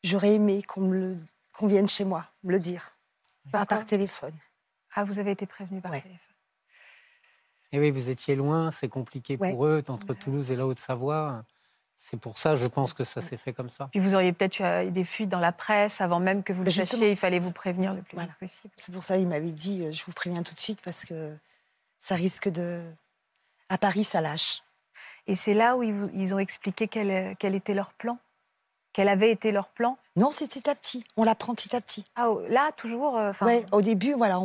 [0.02, 2.96] j'aurais aimé qu'on vienne chez moi, me le dire,
[3.50, 4.34] pas par téléphone.
[4.94, 6.18] Ah, vous avez été prévenu par téléphone.
[7.72, 11.44] Et eh oui, vous étiez loin, c'est compliqué pour eux, entre Toulouse et la Haute-Savoie.
[11.96, 13.88] C'est pour ça, je pense que ça s'est fait comme ça.
[13.90, 16.70] Puis vous auriez peut-être eu des fuites dans la presse avant même que vous le
[16.70, 17.10] sachiez.
[17.10, 18.74] Il fallait vous prévenir le plus vite possible.
[18.76, 21.36] C'est pour ça qu'il m'avait dit euh, je vous préviens tout de suite parce que
[21.98, 22.82] ça risque de.
[23.68, 24.62] À Paris, ça lâche.
[25.26, 28.18] Et c'est là où ils, ont expliqué quel, était leur plan
[28.92, 31.04] Quel avait été leur plan Non, c'est petit à petit.
[31.16, 32.04] On l'apprend petit à petit.
[32.16, 34.40] Ah, là, toujours euh, Oui, au début, voilà,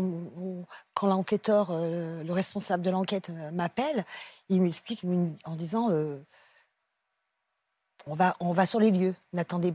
[0.93, 4.05] quand l'enquêteur, euh, le responsable de l'enquête euh, m'appelle,
[4.49, 5.03] il m'explique
[5.45, 5.89] en disant
[8.05, 9.15] on, va, on va sur les lieux.
[9.33, 9.73] N'attendez,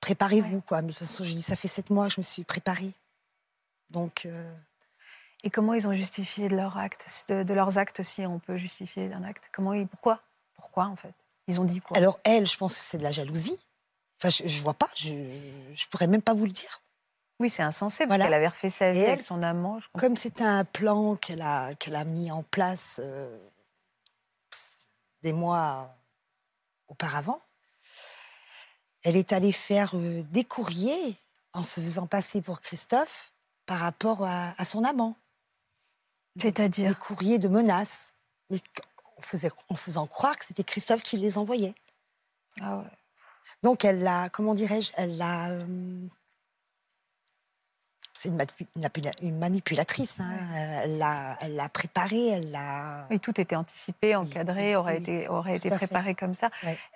[0.00, 0.60] préparez-vous.
[0.62, 0.82] quoi.
[0.82, 2.92] Mais je dis ça fait sept mois que je me suis préparée.
[3.90, 4.26] Donc.
[5.46, 9.08] Et comment ils ont justifié de, leur acte, de, leurs actes, si on peut justifier
[9.08, 9.48] d'un acte?
[9.52, 10.20] Comment ils, Pourquoi?
[10.56, 11.14] Pourquoi, en fait?
[11.46, 11.96] Ils ont dit quoi?
[11.96, 13.56] Alors, elle, je pense que c'est de la jalousie.
[14.18, 16.82] Enfin, je, ne vois pas, je ne pourrais même pas vous le dire.
[17.38, 19.78] Oui, c'est insensé, parce qu'elle avait refait sa vie avec son amant.
[19.96, 23.38] comme c'était un plan qu'elle a, qu'elle a mis en place euh,
[25.22, 25.94] des mois
[26.88, 27.40] auparavant,
[29.04, 31.16] elle est allée faire euh, des courriers
[31.52, 33.32] en se faisant passer pour Christophe
[33.64, 35.16] par rapport à son amant.
[36.38, 38.12] C'est-à-dire Des courriers de menaces,
[38.50, 38.58] mais
[39.18, 41.74] en, faisait, en faisant croire que c'était Christophe qui les envoyait.
[42.60, 42.84] Ah ouais.
[43.62, 45.50] Donc elle l'a, comment dirais-je, elle l'a.
[45.50, 45.64] Euh,
[48.12, 50.20] c'est une, manipulatrice.
[50.20, 50.30] Hein.
[50.82, 53.06] Elle l'a, elle l'a préparé, elle l'a.
[53.10, 56.48] Oui, tout était anticipé, encadré, aurait été, aurait été préparé comme ça.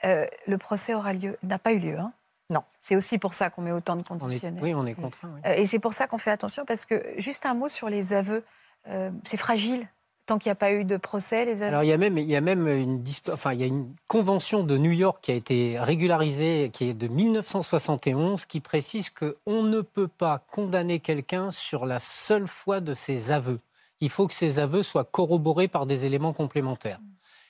[0.04, 1.98] Euh, le procès aura lieu, n'a pas eu lieu.
[1.98, 2.12] Hein
[2.50, 2.64] non.
[2.80, 4.62] C'est aussi pour ça qu'on met autant de conditionnels.
[4.62, 5.30] oui, on est contraint.
[5.46, 8.12] Euh, et c'est pour ça qu'on fait attention, parce que juste un mot sur les
[8.12, 8.44] aveux.
[8.88, 9.88] Euh, c'est fragile
[10.30, 12.30] tant qu'il n'y a pas eu de procès, les Alors il y a même, il
[12.30, 15.34] y a même une, enfin, il y a une convention de New York qui a
[15.34, 21.84] été régularisée, qui est de 1971, qui précise qu'on ne peut pas condamner quelqu'un sur
[21.84, 23.58] la seule foi de ses aveux.
[23.98, 27.00] Il faut que ces aveux soient corroborés par des éléments complémentaires.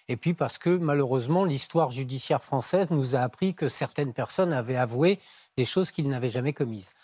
[0.08, 4.76] Et puis parce que malheureusement, l'histoire judiciaire française nous a appris que certaines personnes avaient
[4.76, 5.18] avoué
[5.58, 6.94] des choses qu'ils n'avaient jamais commises.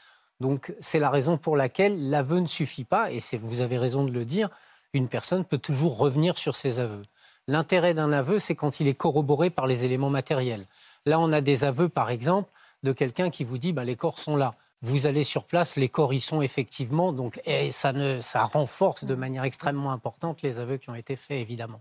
[0.40, 4.12] Donc c'est la raison pour laquelle l'aveu ne suffit pas, et vous avez raison de
[4.12, 4.50] le dire,
[4.92, 7.02] une personne peut toujours revenir sur ses aveux.
[7.48, 10.66] L'intérêt d'un aveu, c'est quand il est corroboré par les éléments matériels.
[11.04, 12.50] Là, on a des aveux, par exemple,
[12.82, 14.54] de quelqu'un qui vous dit bah, les corps sont là.
[14.82, 19.04] Vous allez sur place, les corps y sont effectivement, donc et ça, ne, ça renforce
[19.04, 21.80] de manière extrêmement importante les aveux qui ont été faits, évidemment.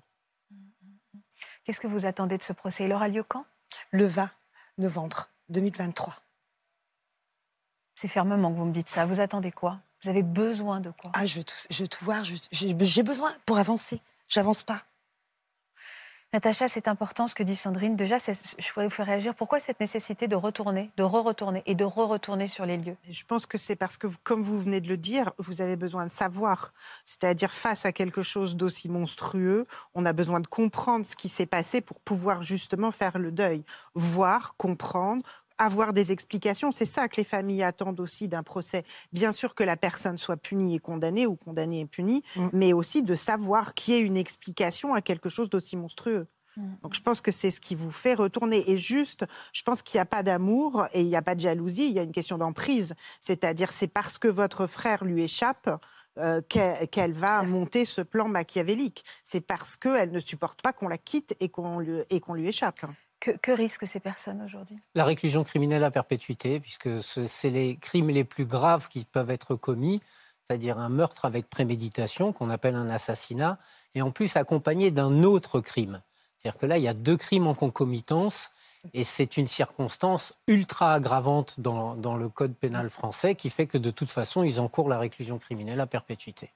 [1.63, 2.85] Qu'est-ce que vous attendez de ce procès?
[2.85, 3.45] Il aura lieu quand?
[3.91, 4.29] Le 20
[4.77, 6.15] novembre 2023.
[7.95, 9.05] C'est fermement que vous me dites ça.
[9.05, 9.79] Vous attendez quoi?
[10.03, 11.11] Vous avez besoin de quoi?
[11.13, 12.23] Ah, je veux tout, je veux tout voir.
[12.51, 14.01] J'ai besoin pour avancer.
[14.27, 14.81] J'avance pas.
[16.33, 17.95] Natacha, c'est important ce que dit Sandrine.
[17.95, 18.33] Déjà, je
[18.73, 19.33] voudrais vous faire réagir.
[19.35, 22.97] Pourquoi cette nécessité de retourner, de re-retourner et de re-retourner sur les lieux?
[23.09, 26.05] Je pense que c'est parce que, comme vous venez de le dire, vous avez besoin
[26.05, 26.73] de savoir.
[27.05, 31.45] C'est-à-dire, face à quelque chose d'aussi monstrueux, on a besoin de comprendre ce qui s'est
[31.45, 33.63] passé pour pouvoir justement faire le deuil.
[33.93, 35.23] Voir, comprendre,
[35.57, 36.71] avoir des explications.
[36.71, 38.83] C'est ça que les familles attendent aussi d'un procès.
[39.13, 42.49] Bien sûr que la personne soit punie et condamnée, ou condamnée et punie, Mm.
[42.53, 46.27] mais aussi de savoir qu'il y ait une explication à quelque chose d'aussi monstrueux.
[46.57, 46.73] Mm.
[46.83, 48.69] Donc je pense que c'est ce qui vous fait retourner.
[48.69, 51.41] Et juste, je pense qu'il n'y a pas d'amour et il n'y a pas de
[51.41, 52.95] jalousie, il y a une question d'emprise.
[53.19, 55.69] C'est-à-dire, c'est parce que votre frère lui échappe
[56.17, 59.03] euh, qu'elle va monter ce plan machiavélique.
[59.23, 62.47] C'est parce qu'elle ne supporte pas qu'on la quitte et qu'on lui, et qu'on lui
[62.47, 62.85] échappe.
[63.25, 64.77] Que, que risquent ces personnes aujourd'hui?
[64.93, 69.31] La réclusion criminelle à perpétuité, puisque ce- c'est les crimes les plus graves qui peuvent
[69.31, 70.01] être commis,
[70.43, 73.57] c'est-à-dire un meurtre avec préméditation, qu'on appelle un assassinat,
[73.95, 76.01] et en plus accompagné d'un autre crime.
[76.37, 78.51] C'est-à-dire que là, il y a deux crimes en concomitance,
[78.93, 83.79] et c'est une circonstance ultra aggravante dans, dans le code pénal français qui fait que
[83.79, 86.51] de toute façon, ils encourent la réclusion criminelle à perpétuité.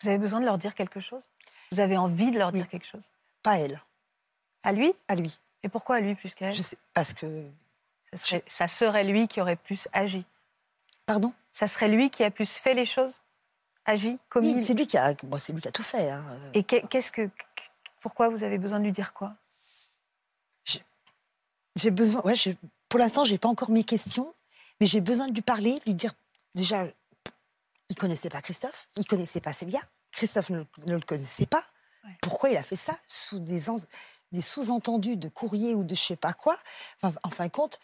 [0.00, 1.28] Vous avez besoin de leur dire quelque chose?
[1.72, 2.68] Vous avez envie de leur dire Oui.
[2.70, 3.12] quelque chose?
[3.42, 3.82] Pas elle,
[4.64, 4.92] À lui?
[5.08, 5.38] À lui.
[5.62, 6.52] Et pourquoi à lui plus qu'à elle?
[6.54, 7.46] Je sais, parce que.
[8.12, 10.24] ça serait, ça serait lui qui aurait plus agi.
[11.06, 11.32] Pardon?
[11.52, 13.20] Ça serait lui qui a plus fait les choses?
[13.84, 14.54] Agi Commis?
[14.54, 16.10] Oui, c'est lui qui a, bon, c'est lui qui a tout fait.
[16.10, 16.24] hein.
[16.54, 17.30] Et qu'est- qu'est-ce que.
[18.00, 19.34] Pourquoi vous avez besoin de lui dire quoi?
[21.76, 22.22] J'ai besoin.
[22.24, 22.34] Ouais,
[22.88, 24.32] pour l'instant, j'ai pas encore mes questions,
[24.80, 26.12] mais j'ai besoin de lui parler, de lui dire.
[26.54, 26.86] Déjà,
[27.88, 29.80] il connaissait pas Christophe, il connaissait pas Célia.
[30.12, 31.64] Christophe ne, ne le connaissait pas.
[32.04, 32.16] Ouais.
[32.22, 33.78] Pourquoi il a fait ça sous des, en-
[34.34, 36.56] des sous-entendus de courrier ou de je sais pas quoi
[37.02, 37.78] enfin, En fin de compte,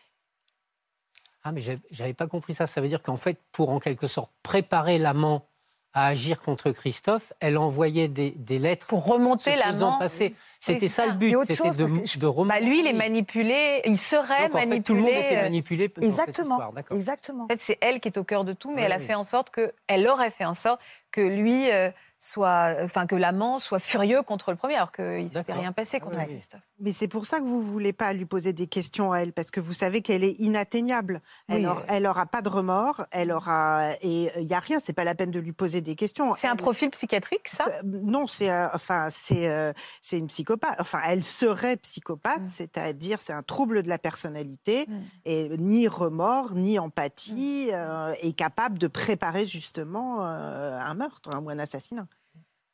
[1.42, 2.66] Ah, mais j'avais- pas compris ça.
[2.66, 5.46] Ça veut dire qu'en fait, pour en quelque sorte préparer l'amant
[5.94, 9.98] à agir contre Christophe, elle envoyait des, des lettres Pour remonter faisant l'amant.
[9.98, 10.36] passer.
[10.60, 11.06] C'était ça, ça.
[11.06, 12.48] le but, c'était de, je- remonter.
[12.48, 14.82] Bah, lui, il est manipulé, il serait Donc, en fait, manipulé.
[14.84, 17.44] tout le monde était manipulé dans cette exactement, exactement.
[17.44, 19.04] En fait, c'est elle qui est au cœur de tout, mais Oui, elle a oui.
[19.06, 20.80] fait en sorte que, elle aurait fait en sorte
[21.12, 21.90] que lui euh,
[22.22, 26.00] soit, enfin que l'amant soit furieux contre le premier, alors qu'il ne s'était rien passé
[26.00, 26.26] contre Ouais.
[26.26, 26.60] Christophe.
[26.78, 29.50] Mais c'est pour ça que vous voulez pas lui poser des questions à elle, parce
[29.50, 31.22] que vous savez qu'elle est inatteignable.
[31.48, 31.84] Elle Oui, aura- euh.
[31.88, 34.78] elle aura pas de remords, elle aura et il y a rien.
[34.84, 36.34] C'est pas la peine de lui poser des questions.
[36.34, 37.64] C'est un profil psychiatrique, ça?
[37.68, 40.76] Euh, Non, c'est euh, enfin c'est euh, c'est une psychopathe.
[40.78, 42.48] Enfin, elle serait psychopathe, Mm.
[42.48, 44.98] c'est-à-dire c'est un trouble de la personnalité Mm.
[45.24, 47.74] et ni remords ni empathie Mm.
[47.74, 52.06] euh, est capable de préparer justement euh, un meurtre ou un assassinat.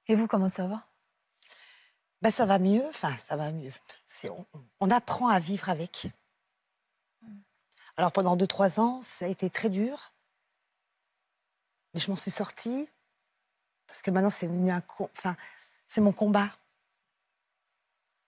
[0.08, 0.86] Et vous, comment ça va?
[2.22, 3.72] Bah, ça va mieux, enfin, ça va mieux.
[4.06, 4.46] C'est, on,
[4.80, 6.08] on apprend à vivre avec.
[7.96, 10.12] Alors, pendant 2-3 ans, ça a été très dur.
[11.94, 12.88] Mais je m'en suis sortie.
[13.86, 15.36] Parce que maintenant, c'est un enfin,
[15.88, 16.50] c'est mon combat.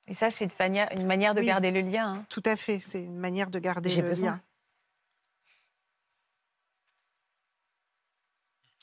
[0.07, 1.47] Et ça, c'est une, fania- une manière de Oui.
[1.47, 2.15] garder le lien.
[2.15, 2.27] hein.
[2.31, 4.31] Tout à fait, c'est une manière de garder J'ai le besoin.
[4.33, 4.43] lien.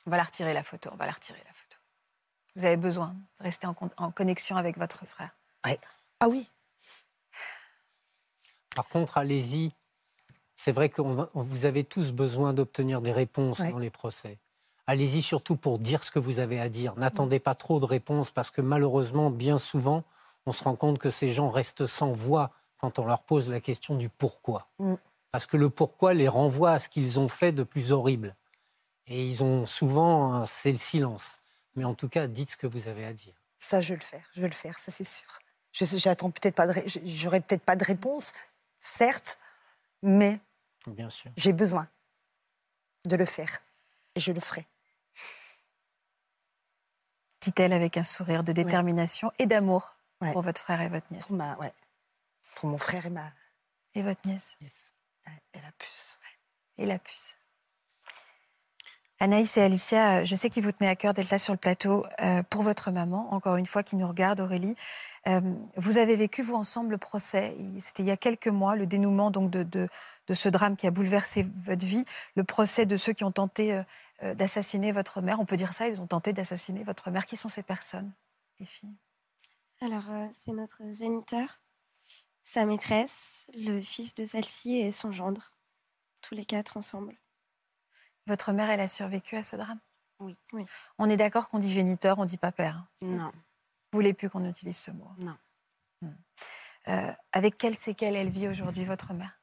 [0.06, 0.90] On va la retirer, la photo.
[0.94, 1.78] On va la retirer, la photo.
[2.56, 5.32] Vous avez besoin de rester en, con- en connexion avec votre frère.
[6.20, 6.48] Ah oui,
[8.76, 9.74] Par contre, allez-y.
[10.56, 13.72] C'est vrai que vous avez tous besoin d'obtenir des réponses Ouais.
[13.72, 14.40] dans les procès.
[14.88, 16.96] Allez-y surtout pour dire ce que vous avez à dire.
[16.96, 20.04] N'attendez pas trop de réponses parce que malheureusement, bien souvent,
[20.46, 23.60] on se rend compte que ces gens restent sans voix quand on leur pose la
[23.60, 24.68] question du pourquoi.
[24.80, 24.94] Mm.
[25.32, 28.36] Parce que le pourquoi les renvoie à ce qu'ils ont fait de plus horrible.
[29.08, 31.38] Et ils ont souvent, un- c'est le silence.
[31.76, 33.34] Mais en tout cas, dites ce que vous avez à dire.
[33.58, 34.26] ça, je vais le faire.
[34.36, 35.40] Je vais le faire, ça, c'est sûr.
[35.74, 36.74] J'attends peut-être pas de,
[37.06, 38.32] j'aurai peut-être pas de réponse,
[38.80, 39.38] certes,
[40.02, 40.40] mais
[40.88, 41.32] Bien sûr.
[41.36, 41.88] j'ai besoin
[43.06, 43.60] de le faire.
[44.16, 44.66] Et je le ferai.
[47.42, 50.32] Dit-elle avec un sourire de détermination et d'amour Ouais.
[50.32, 51.28] pour votre frère et votre nièce.
[51.28, 51.74] Pour, ma, ouais,
[52.56, 53.30] pour mon frère et ma
[53.96, 54.58] Et votre nièce.
[54.62, 54.94] Yes.
[55.54, 56.18] et la puce.
[56.78, 57.38] et la puce.
[59.20, 61.58] Anaïs et Alicia, euh, je sais qu'il vous tenait à cœur d'être là sur le
[61.58, 64.76] plateau euh, pour votre maman, encore une fois, qui nous regarde, Aurélie.
[65.28, 65.42] Euh,
[65.78, 67.56] vous avez vécu, vous, ensemble, le procès.
[67.80, 69.88] C'était il y a quelques mois, le dénouement donc de, de,
[70.34, 72.04] ce drame qui a bouleversé votre vie,
[72.36, 73.82] le procès de ceux qui ont tenté
[74.22, 75.40] d'assassiner votre mère.
[75.40, 77.26] On peut dire ça, ils ont tenté d'assassiner votre mère.
[77.26, 78.12] Qui sont ces personnes,
[78.60, 78.96] les filles?
[79.82, 81.60] Alors, c'est notre géniteur,
[82.44, 85.54] sa maîtresse, le fils de celle-ci et son gendre.
[86.22, 87.16] Tous les quatre ensemble.
[88.28, 89.80] Votre mère, elle a survécu à ce drame?
[90.20, 90.36] Oui.
[90.54, 90.66] Oui.
[90.98, 92.78] On est d'accord qu'on dit géniteur, on dit pas père.
[92.78, 92.88] hein?
[93.02, 93.32] Non,
[93.92, 95.08] Vous voulez plus qu'on utilise ce mot?
[95.20, 95.36] Non.
[96.88, 99.40] Euh, avec quelles séquelles elle vit aujourd'hui, votre mère?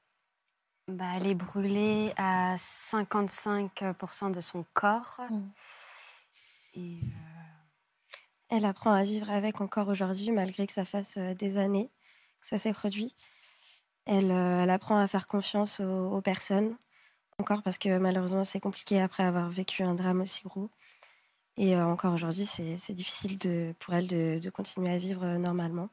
[0.88, 5.20] Bah, Elle est brûlée à 55% de son corps.
[5.30, 5.50] Mm.
[6.74, 6.98] Et
[8.48, 11.90] Elle apprend à vivre avec encore aujourd'hui, malgré que ça fasse euh, des années
[12.40, 13.14] que ça s'est produit.
[14.04, 16.76] Elle, euh, elle apprend à faire confiance aux, aux personnes,
[17.42, 20.70] encore parce que malheureusement c'est compliqué après avoir vécu un drame aussi gros.
[21.58, 25.36] Et euh, encore aujourd'hui, c'est difficile de, pour elle de, de continuer à vivre euh,
[25.38, 25.90] normalement,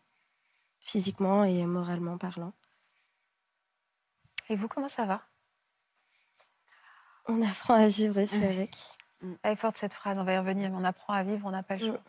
[0.80, 2.54] physiquement et moralement parlant.
[4.48, 5.22] Et vous, comment ça va?
[7.28, 8.48] On apprend à vivre aussi Ouais.
[8.48, 8.78] avec.
[9.44, 11.52] Elle est forte cette phrase, on va y revenir, mais on apprend à vivre, on
[11.52, 11.90] n'a pas le Mm.
[11.90, 12.02] choix.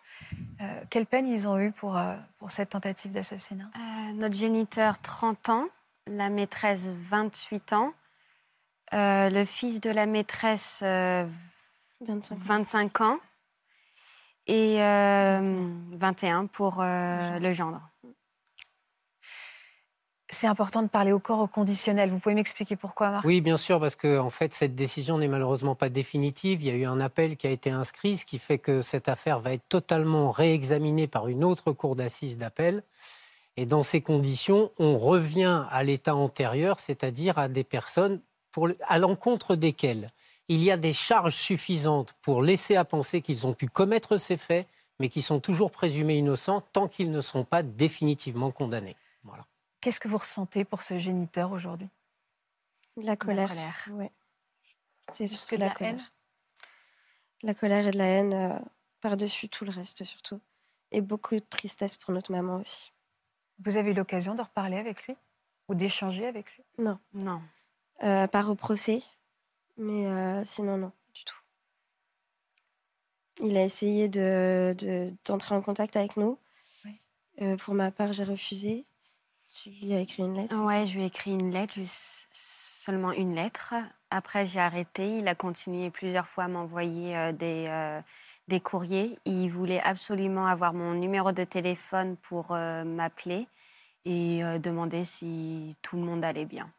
[0.60, 3.68] Euh, quelle peine ils ont eu pour, euh, pour cette tentative d'assassinat?
[3.76, 5.66] Euh, notre géniteur, 30 ans.
[6.06, 7.92] La maîtresse, 28 ans.
[8.92, 11.26] Euh, le fils de la maîtresse, euh,
[12.06, 12.38] 25 ans.
[12.40, 13.18] 25 ans.
[14.46, 17.80] Et euh, 21 pour euh, le gendre.
[20.32, 22.08] C'est important de parler au corps au conditionnel.
[22.08, 23.24] Vous pouvez m'expliquer pourquoi, Marc?
[23.24, 26.62] Oui, bien sûr, parce que en fait, cette décision n'est malheureusement pas définitive.
[26.62, 29.08] Il y a eu un appel qui a été inscrit, ce qui fait que cette
[29.08, 32.84] affaire va être totalement réexaminée par une autre cour d'assises d'appel.
[33.56, 38.20] Et dans ces conditions, on revient à l'état antérieur, c'est-à-dire à des personnes
[38.52, 40.12] pour, à l'encontre desquelles
[40.48, 44.36] il y a des charges suffisantes pour laisser à penser qu'ils ont pu commettre ces
[44.36, 44.66] faits,
[44.98, 48.96] mais qui sont toujours présumés innocents tant qu'ils ne sont pas définitivement condamnés.
[49.22, 49.46] Voilà.
[49.80, 51.88] Qu'est-ce que vous ressentez pour ce géniteur aujourd'hui?
[52.96, 53.48] De la colère.
[53.48, 53.88] colère.
[53.92, 54.10] Ouais.
[55.12, 55.92] C'est surtout que de la, la colère.
[55.92, 56.02] haine
[57.42, 58.58] La colère et de la haine euh,
[59.00, 60.40] par-dessus tout le reste, surtout.
[60.90, 62.92] Et beaucoup de tristesse pour notre maman aussi.
[63.64, 65.14] Vous avez eu l'occasion de reparler avec lui?
[65.68, 66.64] Ou d'échanger avec lui?
[66.78, 66.98] Non.
[67.14, 67.40] Non.
[68.02, 69.02] Euh, à part au procès.
[69.76, 71.36] Mais euh, sinon, non, du tout.
[73.42, 76.38] Il a essayé de, de- d'entrer en contact avec nous.
[76.84, 77.00] Oui.
[77.42, 78.86] Euh, pour ma part, j'ai refusé.
[79.52, 80.54] Tu lui as écrit une lettre?
[80.56, 83.74] Ouais, je lui ai écrit une lettre, juste seulement une lettre.
[84.10, 85.18] Après, j'ai arrêté.
[85.18, 88.00] Il a continué plusieurs fois à m'envoyer euh, des, euh,
[88.48, 89.18] des courriers.
[89.24, 93.46] Il voulait absolument avoir mon numéro de téléphone pour euh, m'appeler
[94.04, 96.70] et euh, demander si tout le monde allait bien.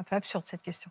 [0.00, 0.90] Un peu absurde cette question.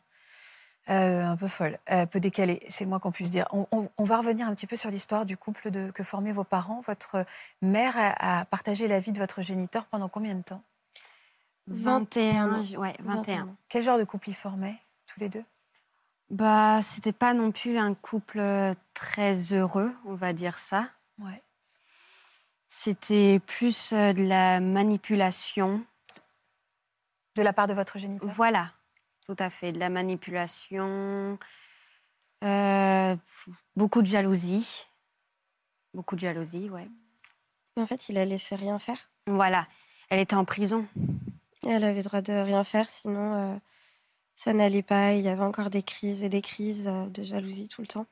[0.90, 3.48] Euh, un peu folle, un peu décalée, c'est le moins qu'on puisse dire.
[3.52, 6.32] On, on- on va revenir un petit peu sur l'histoire du couple de, que formaient
[6.32, 6.80] vos parents.
[6.82, 7.26] Votre
[7.62, 10.64] mère a, a partagé la vie de votre géniteur pendant combien de temps?
[11.68, 13.42] 21, j- ouais, 21 21.
[13.50, 13.56] ans.
[13.68, 15.44] Quel genre de couple ils formaient, tous les deux?
[16.32, 18.42] Bah, c'était pas non plus un couple
[18.94, 20.88] très heureux, on va dire ça.
[21.20, 21.42] ouais.
[22.68, 25.84] C'était plus euh, de la manipulation.
[27.36, 28.30] De la part de votre géniteur?
[28.32, 28.70] Voilà,
[29.30, 29.72] tout à fait.
[29.72, 31.38] De la manipulation,
[32.44, 33.16] euh,
[33.76, 34.88] beaucoup de jalousie.
[35.94, 36.88] Beaucoup de jalousie, ouais.
[37.76, 39.12] Mais en fait, il a laissé rien faire.
[39.28, 39.68] Voilà.
[40.10, 40.88] Elle était en prison.
[41.64, 43.56] Elle avait le droit de rien faire, sinon euh,
[44.36, 45.14] ça n'allait pas.
[45.14, 48.08] Il y avait encore des crises et des crises euh, de jalousie tout le temps.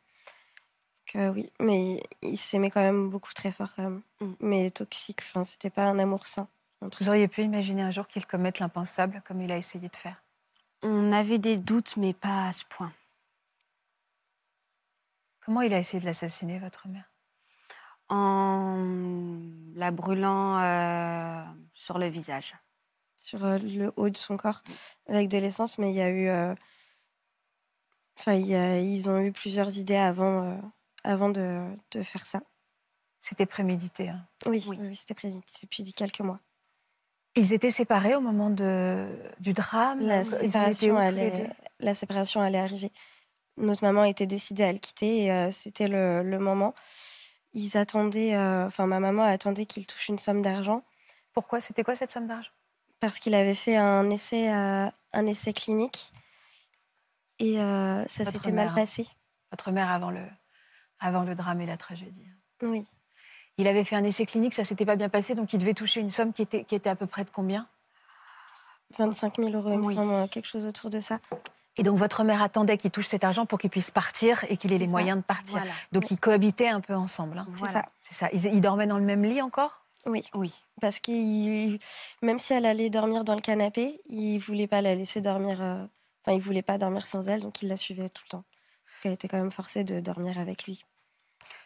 [1.15, 4.01] Donc, euh, oui, mais il s'aimait quand même beaucoup très fort quand même.
[4.21, 4.33] Mm.
[4.41, 6.47] Mais toxique, enfin, c'était pas un amour sain.
[6.81, 10.21] Vous auriez pu imaginer un jour qu'il commette l'impensable comme il a essayé de faire
[10.83, 12.93] On avait des doutes, mais pas à ce point.
[15.41, 17.11] Comment il a essayé de l'assassiner, votre mère?
[18.09, 19.39] En
[19.75, 22.55] la brûlant euh, sur le visage.
[23.17, 24.61] sur euh, le haut de son corps
[25.07, 26.27] avec de l'essence, mais il y a eu.
[26.29, 26.53] euh,
[28.19, 30.57] Enfin, il y a- ils ont eu plusieurs idées avant, euh,
[31.03, 32.41] avant de, de faire ça.
[33.19, 34.09] C'était prémédité.
[34.09, 34.27] hein?
[34.45, 34.77] Oui, Oui.
[34.79, 36.39] oui, c'était prévu depuis quelques mois.
[37.37, 39.07] Ils étaient séparés au moment de,
[39.39, 41.93] du drame La séparation, elle est- la
[42.43, 42.91] allait arriver.
[43.57, 46.73] Notre maman était décidée à le quitter et euh, c'était le, le moment.
[47.53, 50.83] Ils attendaient, euh, enfin ma maman attendait qu'il touche une somme d'argent
[51.33, 51.61] Pourquoi?
[51.61, 52.51] C'était quoi cette somme d'argent?
[52.99, 56.11] Parce qu'il avait fait un essai, euh, un essai clinique
[57.37, 59.07] et ça s'était mal passé.
[59.51, 60.25] Votre mère avant le,
[60.99, 62.27] avant le drame et la tragédie.
[62.63, 62.87] Oui.
[63.57, 65.99] Il avait fait un essai clinique, ça s'était pas bien passé, donc il devait toucher
[65.99, 67.67] une somme qui était, qui était à peu près de combien?
[68.97, 69.95] 25 000 euros, il me Oui.
[69.95, 71.19] semble, quelque chose autour de ça.
[71.79, 74.73] Et donc votre mère attendait qu'il touche cet argent pour qu'il puisse partir et qu'il
[74.73, 74.91] ait les ça.
[74.91, 75.57] moyens de partir.
[75.59, 75.71] Voilà.
[75.91, 77.37] Donc ils cohabitaient un peu ensemble.
[77.39, 77.45] hein.
[77.51, 77.73] C'est Voilà.
[77.73, 77.85] ça.
[78.01, 78.29] C'est ça.
[78.33, 79.83] Ils, ils dormaient dans le même lit encore?
[80.05, 80.23] Oui.
[80.33, 80.53] Oui.
[80.81, 81.77] Parce que
[82.25, 85.61] même si elle allait dormir dans le canapé, il voulait pas la laisser dormir.
[85.61, 85.83] euh,
[86.25, 88.37] Enfin, il voulait pas dormir sans elle, donc il la suivait tout le temps.
[88.37, 90.83] Donc, elle était quand même forcée de dormir avec lui.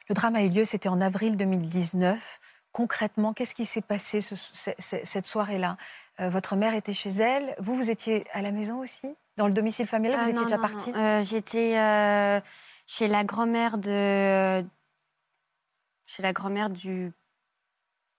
[0.10, 2.40] Le drame a eu lieu, c'était en avril 2019.
[2.72, 5.78] Concrètement, qu'est-ce qui s'est passé ce- ce- ce- cette soirée-là?
[6.20, 7.54] Euh, Votre mère était chez elle.
[7.60, 9.16] Vous, vous étiez à la maison aussi?
[9.38, 10.92] Dans le domicile familial Vous Ah, étiez non, déjà non, partie?
[10.92, 10.98] non.
[11.00, 12.40] Euh, J'étais euh,
[12.88, 14.66] chez la grand-mère de
[16.06, 17.12] chez la grand-mère du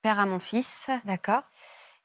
[0.02, 1.42] père à mon fils D'accord.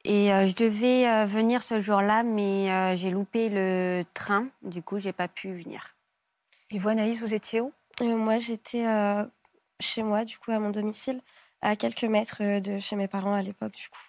[0.03, 4.47] Et je devais venir ce jour-là, mais j'ai loupé le train.
[4.61, 5.95] Du coup, j'ai pas pu venir.
[6.71, 7.73] Et vous, Anaïs, vous étiez où?
[8.01, 8.85] Moi, j'étais
[9.79, 11.21] chez moi, du coup, à mon domicile,
[11.61, 14.01] à quelques mètres de chez mes parents à l'époque, du coup.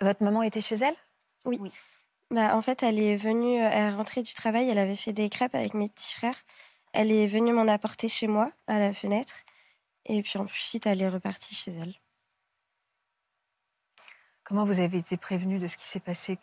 [0.00, 0.96] Votre maman était chez elle?
[1.44, 1.72] Oui.
[2.30, 5.28] Bah, en fait, elle est venue, elle est rentrée du travail, elle avait fait des
[5.28, 6.42] crêpes avec mes petits frères.
[6.92, 9.34] Elle est venue m'en apporter chez moi, à la fenêtre.
[10.06, 11.94] Et puis ensuite, elle est repartie chez elle.
[14.42, 16.38] Comment vous avez été prévenue de ce qui s'est passé?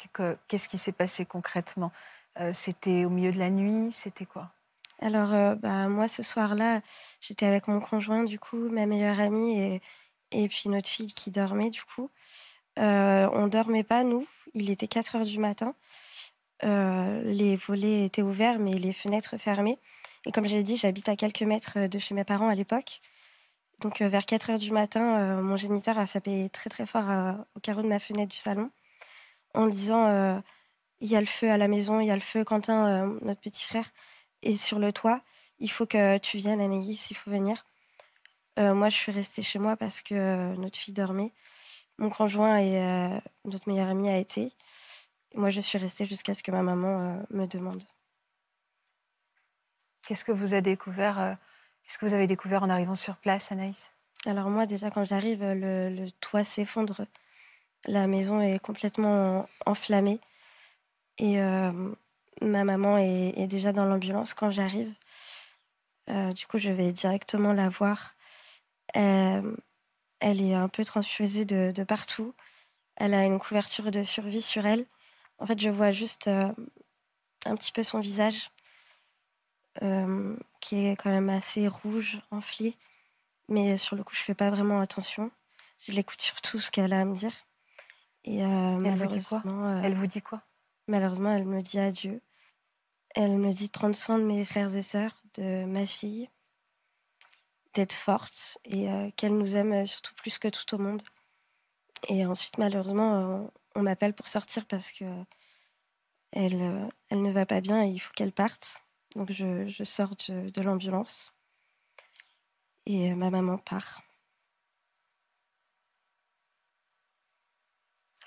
[0.48, 1.92] Qu'est-ce qui s'est passé concrètement?
[2.40, 3.92] Euh, C'était au milieu de la nuit?
[3.92, 4.54] C'était quoi?
[5.02, 6.82] Alors, bah, moi, ce soir-là,
[7.22, 9.82] j'étais avec mon conjoint, du coup, ma meilleure amie
[10.32, 12.12] et, puis notre fille qui dormait, du coup.
[12.80, 14.28] Euh, on dormait pas, nous.
[14.54, 15.76] Il était 4 heures du matin.
[16.64, 19.80] Les volets étaient ouverts, mais les fenêtres fermées.
[20.26, 23.02] Et comme j'ai dit, j'habite à quelques mètres de chez mes parents à l'époque.
[23.80, 27.82] Donc, vers 4 heures du matin, mon géniteur a frappé très très fort au carreau
[27.82, 28.70] de ma fenêtre du salon
[29.54, 30.42] en disant
[31.02, 33.42] Il y a le feu à la maison, il y a le feu, Quentin, notre
[33.42, 33.90] petit frère,
[34.44, 35.22] est sur le toit.
[35.60, 37.66] Il faut que tu viennes, Anaïs, il faut venir.
[38.58, 41.34] moi, je suis restée chez moi parce que notre fille dormait.
[42.02, 44.52] Mon conjoint et euh, notre meilleure amie a été.
[45.36, 47.84] moi, je suis restée jusqu'à ce que ma maman euh, me demande.
[50.08, 51.34] Qu'est-ce que vous avez découvert euh,
[51.84, 53.94] Qu'est-ce que vous avez découvert en arrivant sur place, Anaïs?
[54.26, 57.06] Alors moi, déjà, quand j'arrive, le, toit s'effondre.
[57.86, 60.20] La maison est complètement enflammée.
[61.20, 61.38] Et
[62.42, 64.94] ma maman est, déjà dans l'ambulance quand j'arrive.
[66.08, 68.16] du coup, je vais directement la voir.
[70.22, 72.34] Elle est un peu transfusée de, partout.
[72.96, 74.86] Elle a une couverture de survie sur elle.
[75.40, 76.54] En fait, je vois juste euh,
[77.46, 78.52] un petit peu son visage,
[79.82, 82.78] euh, qui est quand même assez rouge, enflé.
[83.50, 85.32] Mais sur le coup, je fais pas vraiment attention.
[85.80, 87.34] Je l'écoute surtout ce qu'elle a à me dire.
[88.24, 89.42] Et euh, elle vous dit quoi?
[89.84, 90.44] Elle vous dit quoi?
[90.92, 92.22] Malheureusement, elle me dit adieu.
[93.16, 96.30] Elle me dit de prendre soin de mes frères et sœurs, de ma fille,
[97.74, 101.02] d'être forte et euh, qu'elle nous aime euh, surtout plus que tout au monde.
[102.10, 105.06] Et ensuite, malheureusement, euh, on m'appelle pour sortir parce que
[106.32, 108.84] elle, elle ne va pas bien et il faut qu'elle parte.
[109.16, 111.34] Donc je, je sors de, de l'ambulance
[112.86, 114.02] et ma maman part.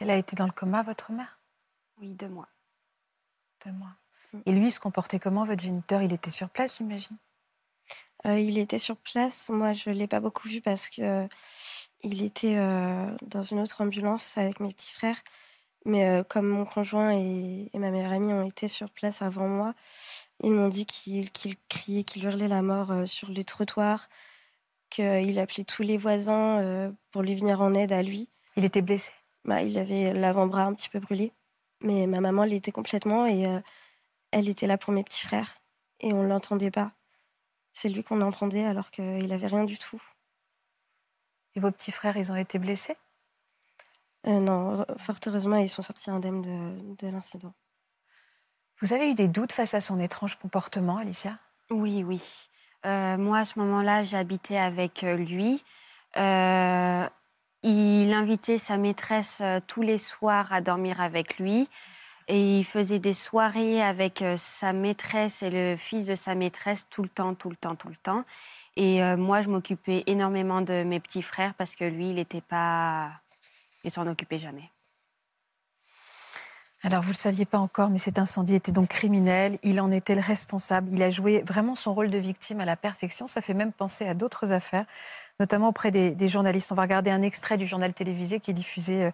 [0.00, 1.38] Elle a été dans le coma, votre mère?
[1.98, 2.48] Oui, deux mois.
[3.72, 4.40] Mm.
[4.46, 6.02] Et lui, se comportait comment, votre géniteur?
[6.02, 7.16] Il était sur place, j'imagine?
[8.26, 9.50] Euh, il était sur place.
[9.50, 11.28] Moi, je ne l'ai pas beaucoup vu parce que euh,
[12.02, 15.22] il était euh, dans une autre ambulance avec mes petits frères.
[15.86, 19.74] Mais comme mon conjoint et, ma meilleure amie ont été sur place avant moi,
[20.42, 24.08] ils m'ont dit qu'il criait, qu'il hurlait la mort sur les trottoirs,
[24.88, 28.30] qu'il appelait tous les voisins pour lui venir en aide à lui.
[28.56, 29.12] Il était blessé?
[29.44, 31.32] Bah, Il avait l'avant-bras un petit peu brûlé.
[31.84, 33.46] Mais ma maman l'était complètement et
[34.32, 35.58] elle était là pour mes petits frères.
[36.00, 36.92] Et on ne l'entendait pas.
[37.72, 40.00] C'est lui qu'on entendait alors qu'il n'avait rien du tout.
[41.54, 42.96] Et vos petits frères, ils ont été blessés?
[44.26, 47.52] Euh, Non, fort heureusement, ils sont sortis indemnes de, l'incident.
[48.80, 51.38] Vous avez eu des doutes face à son étrange comportement, Alicia?
[51.70, 52.22] Oui, oui.
[52.86, 55.62] Euh, moi, à ce moment-là, j'habitais avec euh, lui.
[57.70, 61.68] Il invitait sa maîtresse tous les soirs à dormir avec lui.
[62.26, 66.86] Et il faisait des soirées avec euh, sa maîtresse et le fils de sa maîtresse
[66.88, 68.24] tout le temps, tout le temps, tout le temps.
[68.76, 72.40] Et euh, moi, je m'occupais énormément de mes petits frères parce que lui, il n'était
[72.40, 73.10] pas.
[73.84, 74.70] Il s'en occupait jamais.
[76.86, 79.58] Alors, vous ne le saviez pas encore, mais cet incendie était donc criminel.
[79.62, 80.90] Il en était le responsable.
[80.92, 83.26] Il a joué vraiment son rôle de victime à la perfection.
[83.26, 84.84] Ça fait même penser à d'autres affaires,
[85.40, 86.70] notamment auprès des, journalistes.
[86.72, 89.10] On va regarder un extrait du journal télévisé qui est diffusé euh,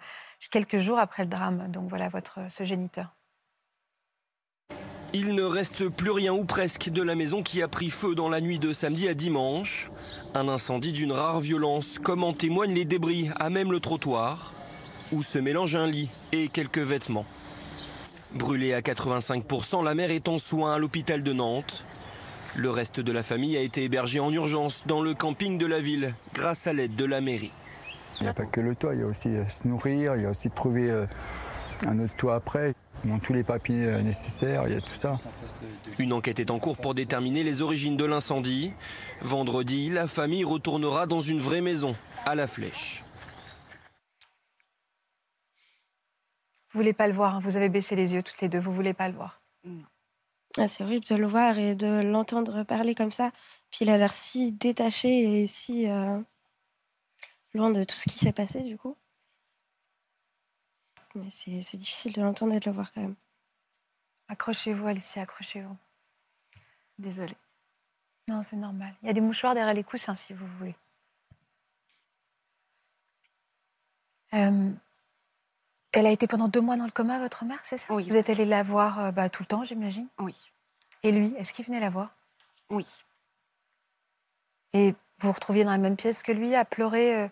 [0.51, 1.68] quelques jours après le drame.
[1.68, 3.14] Donc voilà votre ce géniteur.
[5.12, 8.29] Il ne reste plus rien ou presque de la maison qui a pris feu dans
[8.29, 9.93] la nuit de samedi à dimanche.
[10.35, 14.55] Un incendie d'une rare violence, comme en témoignent les débris à même le trottoir,
[15.12, 17.27] où se mélangent un lit et quelques vêtements.
[18.35, 21.85] Brûlée à 85%, la mère est en soins à l'hôpital de Nantes.
[22.57, 25.81] Le reste de la famille a été hébergé en urgence dans le camping de la
[25.81, 27.53] ville grâce à l'aide de la mairie.
[28.20, 30.22] Il n'y a pas que le toit, il y a aussi euh, se nourrir, il
[30.22, 31.07] y a aussi trouver euh,
[31.87, 32.74] un autre toit après.
[33.09, 35.14] Ont tous les papiers euh, nécessaires, il y a tout ça.
[35.99, 38.72] Une enquête est en cours pour déterminer les origines de l'incendie.
[39.22, 43.03] Vendredi, la famille retournera dans une vraie maison, à la flèche.
[46.71, 47.41] Vous voulez pas le voir, hein.
[47.41, 49.43] vous avez baissé les yeux toutes les deux, vous voulez pas le voir.
[50.57, 53.33] Ah, c'est horrible de le voir et de l'entendre parler comme ça.
[53.71, 56.21] Puis il a l'air si détaché et si euh,
[57.55, 58.97] loin de tout ce qui s'est passé du coup.
[61.14, 63.16] Mais c'est c'est difficile de l'entendre et de le voir quand même.
[64.29, 65.77] Accrochez-vous, Alicia, accrochez-vous.
[66.99, 67.37] Désolée.
[68.29, 68.95] Non, c'est normal.
[69.03, 70.77] Il y a des mouchoirs derrière les coussins, si vous voulez.
[74.35, 74.71] Euh,
[75.93, 78.09] elle a été pendant deux mois dans le coma, votre mère, c'est ça Oui.
[78.09, 80.51] Vous êtes allé la voir euh, bah, tout le temps, j'imagine Oui.
[81.03, 82.14] Et lui, est-ce qu'il venait la voir
[82.70, 82.86] Oui.
[84.72, 84.97] Et vous
[85.28, 87.28] vous retrouviez dans la même pièce que lui, à pleurer euh,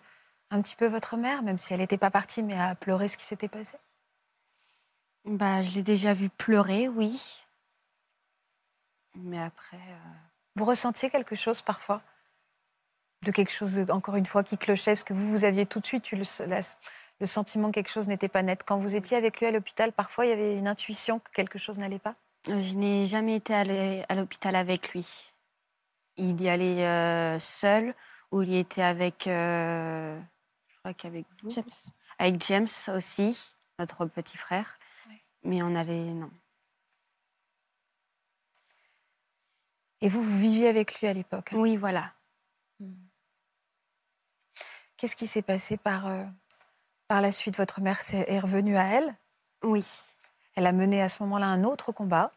[0.51, 3.17] un petit peu votre mère, même si elle n'était pas partie, mais à pleurer ce
[3.17, 3.77] qui s'était passé
[5.25, 7.41] Bah, je l'ai déjà vu pleurer, oui.
[9.15, 9.77] Mais après.
[9.77, 10.09] euh,
[10.55, 12.01] Vous ressentiez quelque chose parfois
[13.25, 15.79] De quelque chose, de- encore une fois, qui clochait Parce que vous, vous aviez tout
[15.79, 16.61] de suite eu le, la-
[17.19, 18.63] le sentiment que quelque chose n'était pas net.
[18.65, 21.57] Quand vous étiez avec lui à l'hôpital, parfois, il y avait une intuition que quelque
[21.59, 22.15] chose n'allait pas?
[22.47, 25.05] Je n'ai jamais été allée à l'hôpital avec lui.
[26.15, 27.93] Il y allait euh, seul
[28.31, 29.27] ou il y était avec.
[29.27, 30.17] euh,
[30.67, 31.49] je crois qu'avec vous.
[31.49, 31.63] James.
[32.19, 33.37] Avec James aussi,
[33.79, 34.79] notre petit frère.
[35.43, 36.13] Mais on allait.
[36.13, 36.31] Non.
[40.01, 41.57] Et vous, vous viviez avec lui à l'époque hein?
[41.57, 42.13] Oui, voilà.
[44.99, 46.25] Qu'est-ce qui s'est passé par, euh,
[47.07, 47.55] par la suite?
[47.55, 49.15] Votre mère est revenue à elle?
[49.63, 49.85] Oui.
[50.55, 52.29] Elle a mené à ce moment-là un autre combat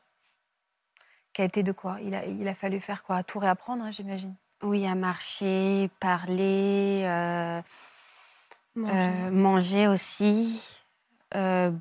[1.33, 1.99] qui a été de quoi?
[2.03, 3.25] Il a, il a fallu faire quoi?
[3.25, 4.37] Tout réapprendre, hein, j'imagine.
[4.63, 7.61] Oui, à marcher, parler, euh,
[8.77, 8.95] Manger.
[8.95, 10.63] euh, manger aussi,
[11.35, 11.73] euh,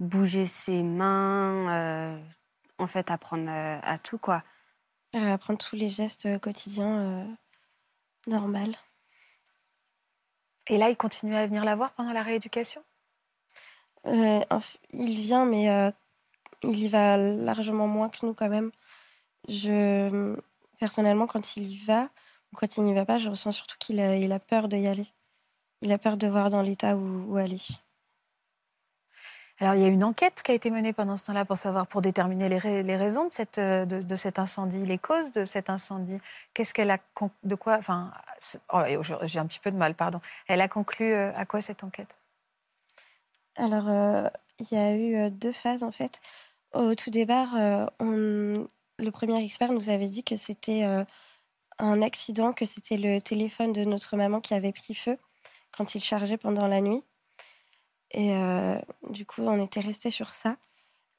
[0.00, 2.18] bouger ses mains, euh,
[2.78, 4.42] en fait, apprendre euh, à tout, quoi.
[5.12, 7.26] Elle va apprendre tous les gestes quotidiens euh,
[8.26, 8.72] normaux.
[10.68, 12.82] Et là, il continue à venir la voir pendant la rééducation?
[14.06, 14.40] Euh,
[14.92, 15.90] il vient, mais euh,
[16.62, 18.70] il y va largement moins que nous quand même.
[19.48, 20.36] Je,
[20.78, 22.08] personnellement, quand il y va
[22.52, 24.86] ou quand il n'y va pas, je ressens surtout qu'il a, il a peur d'y
[24.86, 25.06] aller.
[25.82, 27.60] Il a peur de voir dans l'état où, où aller.
[29.60, 31.86] Alors, il y a une enquête qui a été menée pendant ce temps-là pour savoir,
[31.86, 35.70] pour déterminer les, les raisons de, cette, euh, de, cet incendie, les causes de cet
[35.70, 36.18] incendie.
[36.54, 36.98] Qu'est-ce qu'elle a,
[37.44, 38.12] de quoi, enfin,
[38.72, 38.82] oh,
[39.22, 40.20] j'ai un petit peu de mal, pardon.
[40.48, 42.16] Elle a conclu euh, à quoi cette enquête?
[43.56, 44.28] Alors, euh,
[44.58, 46.20] il y a eu deux phases en fait.
[46.72, 47.54] Au tout départ,
[48.00, 48.66] le
[49.12, 50.82] premier expert nous avait dit que c'était
[51.78, 55.16] un accident, que c'était le téléphone de notre maman qui avait pris feu
[55.76, 57.04] quand il chargeait pendant la nuit.
[58.16, 58.78] Et euh,
[59.10, 60.56] du coup, on était resté sur ça.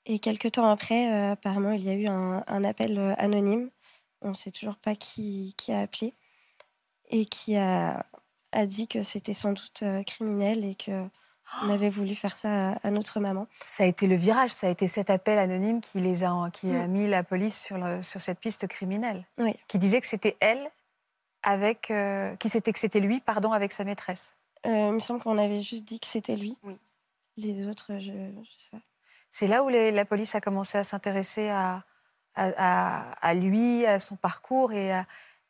[0.05, 3.69] Et quelques temps après, euh, apparemment, il y a eu un, un appel euh, anonyme.
[4.21, 6.13] On ne sait toujours pas qui, qui a appelé
[7.09, 8.05] et qui a,
[8.51, 11.05] a dit que c'était sans doute criminel et que
[11.63, 13.45] on avait voulu faire ça à, notre maman.
[13.63, 16.73] Ça a été le virage, ça a été cet appel anonyme qui, les a, qui
[16.73, 16.91] a Mm.
[16.91, 19.25] mis la police sur, le- sur cette piste criminelle.
[19.37, 19.53] Oui.
[19.67, 20.67] Qui disait que c'était elle
[21.43, 21.91] avec.
[21.91, 24.35] euh, qui c'était que c'était lui, pardon, avec sa maîtresse.
[24.65, 26.57] Euh, il me semble qu'on avait juste dit que c'était lui.
[26.63, 26.75] Oui.
[27.37, 28.81] Les autres, je, je sais pas.
[29.31, 31.83] C'est là où les- la police a commencé à s'intéresser à,
[32.35, 35.05] à, à- à lui, à son parcours et à,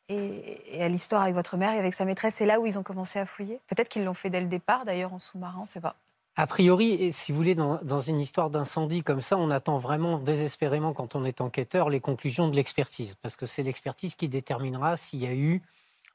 [0.08, 2.34] et, et à l'histoire avec votre mère et avec sa maîtresse.
[2.34, 3.60] C'est là où ils ont commencé à fouiller.
[3.68, 5.96] Peut-être qu'ils l'ont fait dès le départ, d'ailleurs, en sous-marin, on ne sait pas.
[6.38, 10.18] A priori, si vous voulez, dans, dans une histoire d'incendie comme ça, on attend vraiment
[10.18, 13.14] désespérément, quand on est enquêteur, les conclusions de l'expertise.
[13.22, 15.62] Parce que c'est l'expertise qui déterminera s'il y a eu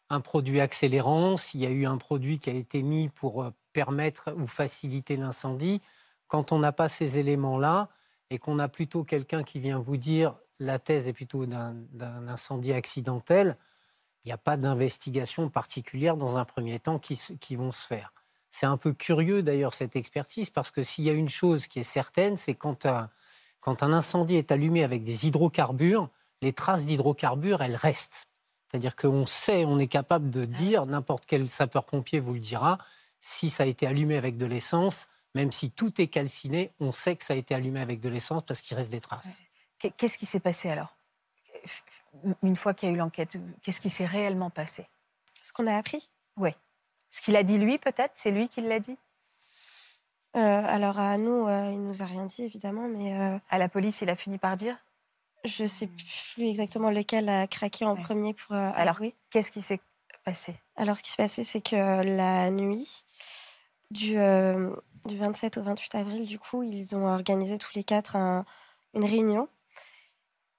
[0.09, 3.51] un produit accélérant, s'il y a eu un produit qui a été mis pour euh,
[3.74, 5.82] permettre ou faciliter l'incendie.
[6.28, 7.89] Quand on n'a pas ces éléments-là
[8.30, 12.72] et qu'on a plutôt quelqu'un qui vient vous dire la thèse est plutôt d'un incendie
[12.72, 13.57] accidentel,
[14.24, 18.13] il n'y a pas d'investigation particulière dans un premier temps qui, vont se faire.
[18.51, 21.80] C'est un peu curieux d'ailleurs cette expertise parce que s'il y a une chose qui
[21.80, 23.09] est certaine, c'est quand un,
[23.59, 26.09] quand un incendie est allumé avec des hydrocarbures,
[26.41, 28.28] les traces d'hydrocarbures, elles restent.
[28.67, 32.78] C'est-à-dire qu'on sait, on est capable de dire, n'importe quel sapeur-pompier vous le dira,
[33.22, 37.15] si ça a été allumé avec de l'essence, même si tout est calciné, on sait
[37.15, 39.43] que ça a été allumé avec de l'essence parce qu'il reste des traces.
[39.80, 40.95] Qu'est- Qu'est-ce qui s'est passé alors?
[42.43, 44.88] Une fois qu'il y a eu l'enquête, qu'est-ce qui s'est réellement passé?
[45.41, 46.51] Ce qu'on a appris Oui.
[47.09, 48.11] Ce qu'il a dit lui, peut-être?
[48.15, 48.97] C'est lui qui l'a dit?
[50.36, 53.67] Euh, Alors à nous, euh, il nous a rien dit évidemment, mais euh, À la
[53.69, 54.78] police, il a fini par dire?
[55.43, 58.01] je sais plus exactement lequel a craqué en Ouais.
[58.03, 59.15] premier pour euh, Alors, avouer.
[59.32, 59.80] Qu'est-ce qui s'est
[60.24, 60.55] passé?
[60.76, 62.88] Alors ce qui s'est passé, c'est que la nuit
[63.92, 64.76] du, euh,
[65.06, 68.46] du 27 au 28 avril, du coup, ils ont organisé tous les quatre un-
[68.94, 69.48] une réunion.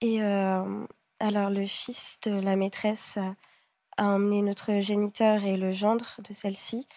[0.00, 0.86] Et euh,
[1.20, 3.34] alors le fils de la maîtresse a,
[3.98, 6.88] emmené notre géniteur et le gendre de celle-ci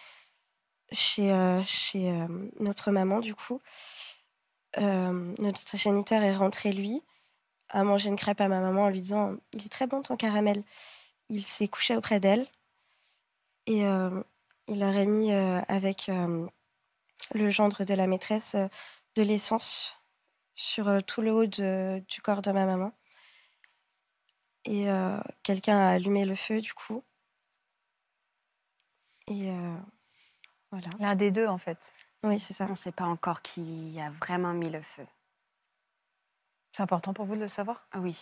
[0.92, 2.26] chez, euh, chez euh,
[2.60, 3.60] notre maman, du coup.
[4.78, 7.02] Euh, notre géniteur est rentré, lui,
[7.70, 10.16] a mangé une crêpe à ma maman en lui disant Il est très bon ton
[10.16, 10.64] caramel.
[11.30, 12.46] Il s'est couché auprès d'elle
[13.66, 14.22] et euh,
[14.68, 16.46] il leur a mis euh, avec, euh,
[17.34, 18.68] le gendre de la maîtresse, euh,
[19.16, 19.94] de l'essence
[20.56, 22.92] sur euh, tout le haut de- du corps de ma maman.
[24.66, 27.02] Et euh, quelqu'un a allumé le feu, du coup.
[29.28, 29.76] Et euh,
[30.70, 30.88] voilà.
[31.00, 31.92] L'un des deux, en fait.
[32.24, 32.66] Oui, c'est ça.
[32.66, 35.06] On ne sait pas encore qui a vraiment mis le feu.
[36.70, 37.88] C'est important pour vous de le savoir?
[37.90, 38.16] Ah Oui.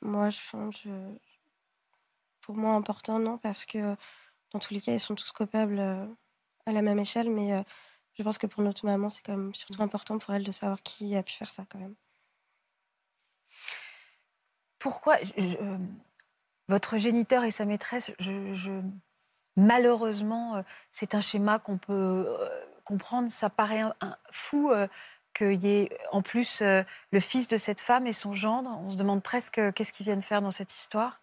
[0.00, 0.40] Moi, je,
[0.72, 1.18] je-
[2.46, 3.96] pour moi, important, non, parce que
[4.52, 6.06] dans tous les cas, ils sont tous coupables euh,
[6.64, 7.62] à la même échelle, mais euh,
[8.14, 10.80] je pense que pour notre maman, c'est quand même surtout important pour elle de savoir
[10.84, 11.96] qui a pu faire ça, quand même.
[14.78, 15.78] Pourquoi je- euh,
[16.68, 18.80] votre géniteur et sa maîtresse, je,
[19.56, 22.28] malheureusement, c'est un schéma qu'on peut
[22.84, 23.28] comprendre.
[23.28, 23.82] Ça paraît
[24.30, 24.86] fou euh,
[25.34, 28.70] qu'il y ait en plus le fils de cette femme et son gendre.
[28.84, 31.20] On se demande presque qu'est-ce qu'ils viennent faire dans cette histoire.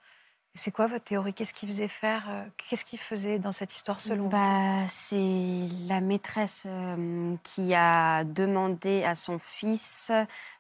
[0.56, 1.34] C'est quoi votre théorie?
[1.34, 4.30] Qu'est-ce qu'ils faisaient faire euh, Qu'est-ce qu'ils faisaient dans cette histoire selon vous?
[4.30, 10.12] Bah, C'est la maîtresse euh, qui a demandé à son fils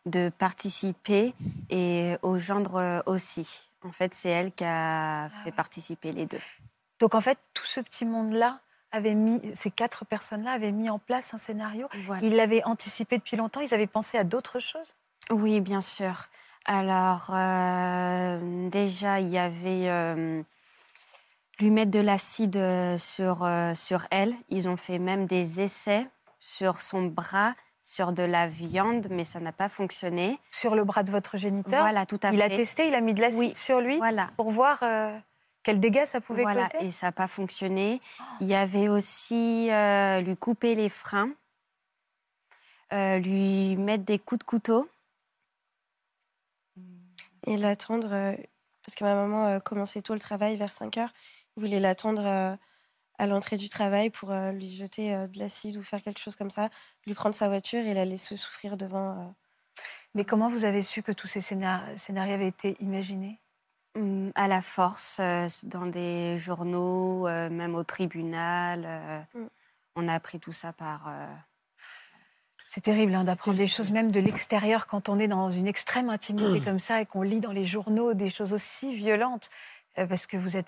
[0.07, 1.35] de participer
[1.69, 3.69] et au gendre euh, aussi.
[3.83, 6.39] En fait, c'est elle qui a fait participer les deux.
[6.99, 10.99] Donc en fait, tout ce petit monde-là avait mis, ces quatre personnes-là avaient mis en
[10.99, 11.87] place un scénario.
[12.05, 12.25] Voilà.
[12.25, 13.59] Ils l'avaient anticipé depuis longtemps.
[13.61, 14.95] Ils avaient pensé à d'autres choses?
[15.29, 16.29] Oui, bien sûr.
[16.65, 20.41] Alors, euh, déjà, il y avait euh,
[21.59, 24.33] lui mettre de l'acide euh, sur, euh, sur elle.
[24.49, 26.07] Ils ont fait même des essais
[26.39, 30.39] sur son bras, sur de la viande, mais ça n'a pas fonctionné.
[30.51, 31.81] Sur le bras de votre géniteur?
[31.81, 32.43] Voilà, tout à il fait.
[32.43, 34.29] a testé, il a mis de l'acide Oui, sur lui Voilà.
[34.37, 34.79] pour voir
[35.63, 36.85] quels dégâts ça pouvait Voilà, causer?
[36.85, 37.99] et ça n'a pas fonctionné.
[38.39, 39.69] Il y avait aussi
[40.21, 41.29] lui couper les freins,
[42.91, 44.87] lui mettre des coups de couteau.
[47.45, 48.35] Et l'attendre, euh,
[48.85, 51.13] parce que ma maman euh, commençait tôt le travail, vers 5 heures.
[51.57, 52.55] Il voulait l'attendre euh,
[53.19, 56.69] à l'entrée du travail pour lui jeter de l'acide ou faire quelque chose comme ça,
[57.05, 59.35] lui prendre sa voiture et la laisser souffrir devant.
[60.15, 63.39] Mais comment vous avez su que tous ces scénar- scénarios avaient été imaginés?
[63.95, 68.83] Hum, à la force, euh, dans des journaux, euh, même au tribunal.
[68.85, 69.47] euh, Mm.
[69.95, 71.07] On a appris tout ça par.
[72.73, 76.09] C'est terrible hein, d'apprendre des choses même de l'extérieur quand on est dans une extrême
[76.09, 79.51] intimité comme ça et qu'on lit dans les journaux des choses aussi violentes.
[79.99, 80.65] euh, parce que vous n'êtes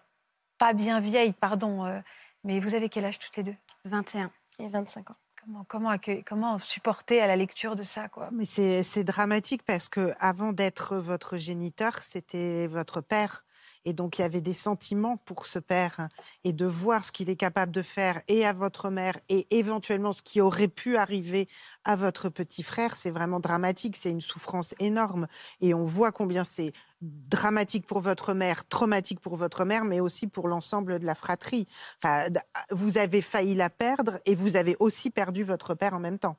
[0.59, 1.99] pas bien vieille, pardon, euh,
[2.43, 3.55] mais vous avez quel âge toutes les deux?
[3.85, 4.29] 21.
[4.59, 5.15] Et 25 ans.
[5.41, 5.95] Comment, comment,
[6.27, 8.29] comment supporter à la lecture de ça quoi?
[8.31, 13.43] Mais c'est c'est dramatique parce que avant d'être votre géniteur, c'était votre père.
[13.85, 16.09] Et donc, il y avait des sentiments pour ce père.
[16.43, 20.11] Et de voir ce qu'il est capable de faire et à votre mère et éventuellement
[20.11, 21.47] ce qui aurait pu arriver
[21.83, 23.95] à votre petit frère, c'est vraiment dramatique.
[23.95, 25.27] C'est une souffrance énorme.
[25.61, 30.27] Et on voit combien c'est dramatique pour votre mère, traumatique pour votre mère, mais aussi
[30.27, 31.67] pour l'ensemble de la fratrie.
[32.03, 32.27] Enfin,
[32.71, 36.37] vous avez failli la perdre et vous avez aussi perdu votre père en même temps.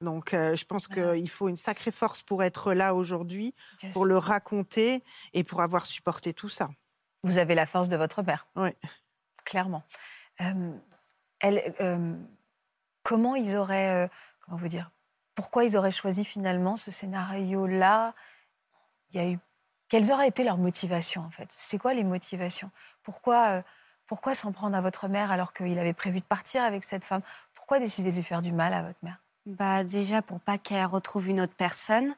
[0.00, 4.02] Donc, euh, je pense qu'il faut une sacrée force pour être là aujourd'hui, Bien pour
[4.02, 4.04] sûr.
[4.04, 6.68] le raconter et pour avoir supporté tout ça.
[7.22, 8.46] Vous avez la force de votre mère.
[8.56, 8.70] Oui.
[9.44, 9.84] Clairement.
[10.42, 10.76] Euh,
[11.40, 12.14] elle, euh,
[13.02, 14.90] comment ils auraient, comment vous dire,
[15.34, 18.14] pourquoi ils auraient choisi finalement ce scénario-là?
[19.10, 19.38] Il y a eu,
[19.88, 21.48] quelles auraient été leurs motivations en fait?
[21.50, 22.70] C'est quoi les motivations?
[23.02, 23.62] Pourquoi,
[24.06, 27.22] pourquoi s'en prendre à votre mère alors qu'il avait prévu de partir avec cette femme?
[27.54, 29.22] Pourquoi décider de lui faire du mal à votre mère?
[29.46, 32.14] Bah, déjà, pour pas qu'elle retrouve une autre personne,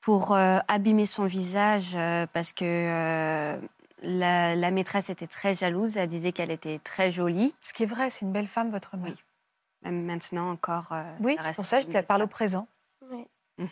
[0.00, 3.60] pour euh, abîmer son visage, euh, parce que euh,
[4.02, 5.96] la, la maîtresse était très jalouse.
[5.96, 7.54] Elle disait qu'elle était très jolie.
[7.60, 9.10] Ce qui est vrai, c'est une belle femme, votre mère.
[9.12, 9.16] Oui.
[9.82, 10.88] Même maintenant encore.
[10.92, 12.68] euh, Oui, c'est pour ça que je te parle au présent.
[13.10, 13.26] Oui.
[13.58, 13.66] Mm.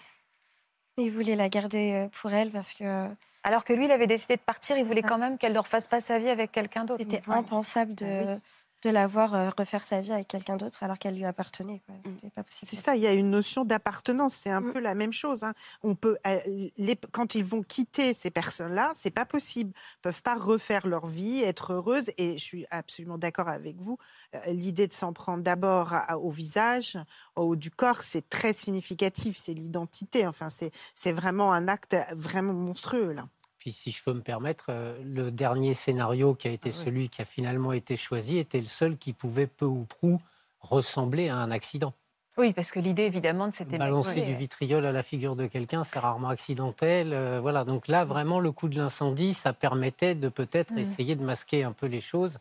[0.98, 3.08] Il voulait la garder pour elle parce que
[3.44, 5.08] Alors que lui, il avait décidé de partir, il voulait ça.
[5.08, 7.02] quand même qu'elle ne refasse pas sa vie avec quelqu'un d'autre.
[7.02, 8.40] c'était impensable de, Bah oui.
[8.82, 11.82] De la voir euh, refaire sa vie avec quelqu'un d'autre alors qu'elle lui appartenait.
[11.88, 11.94] Mm.
[12.16, 12.68] C'était pas possible.
[12.68, 14.34] C'est ça, il y a une notion d'appartenance.
[14.42, 14.72] C'est un Mm.
[14.72, 15.44] peu la même chose.
[15.44, 15.54] hein.
[15.82, 16.38] On peut, euh,
[16.76, 19.72] les- quand ils vont quitter ces personnes-là, c'est pas possible.
[19.98, 22.10] Ils peuvent pas refaire leur vie, être heureuses.
[22.18, 23.98] Et je suis absolument d'accord avec vous.
[24.34, 26.98] Euh, L'idée de s'en prendre d'abord au visage,
[27.36, 29.36] au haut du corps, c'est très significatif.
[29.36, 30.26] C'est l'identité.
[30.26, 33.26] Enfin, c'est c'est vraiment un acte vraiment monstrueux là.
[33.62, 37.08] Puis si je peux me permettre, euh, le dernier scénario qui a été Ah celui
[37.08, 40.20] qui a finalement été choisi était le seul qui pouvait peu ou prou
[40.58, 41.92] ressembler à un accident.
[42.36, 45.84] Oui, parce que l'idée, évidemment, de cette Balancer du vitriol à la figure de quelqu'un,
[45.84, 47.12] c'est rarement accidentel.
[47.12, 47.62] euh, voilà.
[47.62, 50.78] Donc là, vraiment, le coup de l'incendie, ça permettait de peut-être Mhm.
[50.78, 52.38] essayer de masquer un peu les choses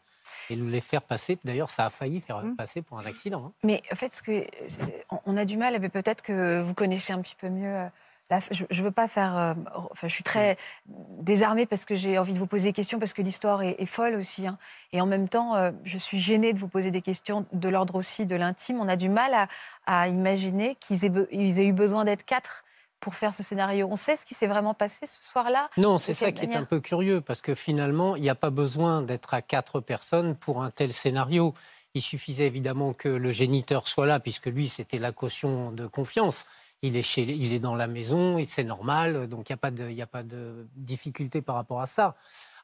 [0.49, 1.38] et de les faire passer.
[1.43, 2.55] D'ailleurs, ça a failli faire Mhm.
[2.55, 3.45] passer pour un accident.
[3.45, 3.51] hein.
[3.63, 4.43] Mais en fait, ce que,
[5.11, 7.86] on- on a du mal, mais peut-être que vous connaissez un petit peu mieux
[8.39, 9.38] je ne veux pas faire.
[9.38, 9.53] Euh,
[9.91, 10.57] enfin, je suis très
[10.88, 14.15] désarmée parce que j'ai envie de vous poser des questions, parce que l'histoire est, folle
[14.15, 14.47] aussi.
[14.47, 14.57] Hein.
[14.93, 17.95] Et en même temps, euh, je suis gênée de vous poser des questions de l'ordre
[17.95, 18.79] aussi de l'intime.
[18.79, 19.47] On a du mal
[19.86, 22.63] à, imaginer qu'ils aient, aient, eu besoin d'être quatre
[22.99, 23.88] pour faire ce scénario.
[23.91, 26.63] On sait ce qui s'est vraiment passé ce soir-là Non, c'est ça qui est un
[26.63, 30.63] peu curieux, parce que finalement, il n'y a pas besoin d'être à quatre personnes pour
[30.63, 31.53] un tel scénario.
[31.93, 36.45] Il suffisait évidemment que le géniteur soit là, puisque lui, c'était la caution de confiance
[36.82, 39.71] il est, chez, il est dans la maison, c'est normal, donc il n'y a, pas
[39.71, 42.15] de, a pas de difficulté par rapport à ça.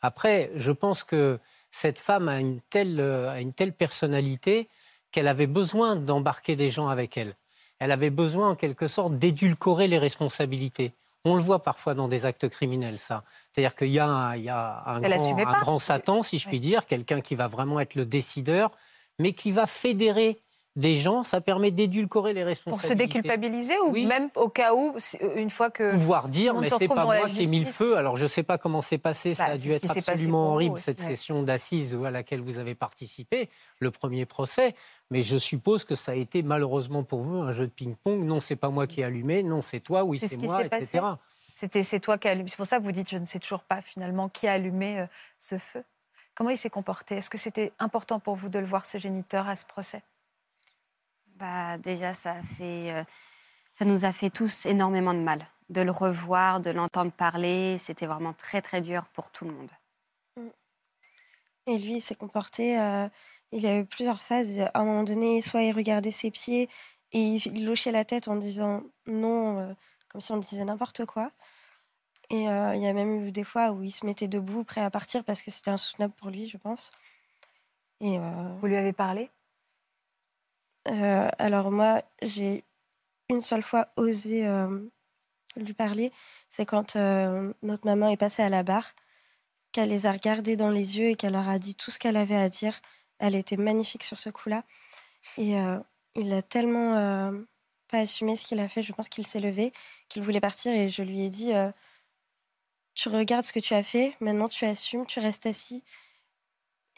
[0.01, 1.39] Après, je pense que
[1.71, 4.69] cette femme a une telle, a une telle personnalité
[5.11, 7.35] qu'elle avait besoin d'embarquer des gens avec elle.
[7.79, 10.93] Elle avait besoin, en quelque sorte, d'édulcorer les responsabilités.
[11.25, 13.23] On le voit parfois dans des actes criminels, ça.
[13.51, 16.47] C'est-à-dire qu'il y a, un, il y a un, grand, un grand, Satan, si je
[16.47, 18.71] puis dire, quelqu'un qui va vraiment être le décideur,
[19.19, 20.39] mais qui va fédérer
[20.77, 22.87] des gens, ça permet d'édulcorer les responsabilités.
[22.87, 24.95] Pour se déculpabiliser ou même au cas où,
[25.35, 25.91] une fois que.
[25.91, 27.97] Pouvoir dire, mais c'est pas moi qui ai mis le feu.
[27.97, 30.79] Alors je ne sais pas comment c'est passé, ça bah, a dû être absolument horrible
[30.79, 33.49] cette session d'assises à laquelle vous avez participé,
[33.79, 34.75] le premier procès.
[35.09, 38.23] Mais je suppose que ça a été malheureusement pour vous un jeu de ping-pong.
[38.23, 40.99] Non, c'est pas moi qui ai allumé, non, c'est toi, oui, c'est moi, etc.
[41.53, 42.49] C'était c'est toi qui as allumé.
[42.49, 44.99] C'est pour ça que vous dites, je ne sais toujours pas finalement qui a allumé
[44.99, 45.05] euh,
[45.39, 45.83] ce feu.
[46.35, 47.15] Comment il s'est comporté?
[47.15, 50.03] Est-ce que c'était important pour vous de le voir, ce géniteur, à ce procès?
[51.37, 53.03] Bah, Déjà, ça, fait, euh,
[53.73, 55.47] ça nous a fait tous énormément de mal.
[55.69, 59.71] De le revoir, de l'entendre parler, c'était vraiment très, très dur pour tout le monde.
[60.37, 60.47] Mm.
[61.67, 62.79] Et lui, il s'est comporté.
[62.79, 63.07] Euh,
[63.51, 64.59] il a eu plusieurs phases.
[64.59, 66.69] À un moment donné, soit il regardait ses pieds
[67.13, 69.73] et il hochait la tête en disant non, euh,
[70.09, 71.31] comme si on disait n'importe quoi.
[72.29, 74.89] Et il y a même eu des fois où il se mettait debout, prêt à
[74.89, 76.91] partir parce que c'était insoutenable pour lui, je pense.
[78.01, 78.17] Et
[78.59, 79.29] Vous lui avez parlé?
[80.87, 82.63] Euh, alors moi, j'ai
[83.29, 84.79] une seule fois osé euh,
[85.55, 86.11] lui parler.
[86.49, 88.93] C'est quand euh, notre maman est passée à la barre,
[89.71, 92.17] qu'elle les a regardés dans les yeux et qu'elle leur a dit tout ce qu'elle
[92.17, 92.79] avait à dire.
[93.19, 94.63] Elle était magnifique sur ce coup-là.
[95.37, 95.55] Et
[96.15, 96.93] il a tellement
[97.89, 98.83] pas assumé ce qu'il a fait.
[98.83, 99.73] Je pense qu'il s'est levé,
[100.09, 101.51] qu'il voulait partir et je lui ai dit
[102.93, 105.83] Tu regardes ce que tu as fait, maintenant tu assumes, tu restes assis.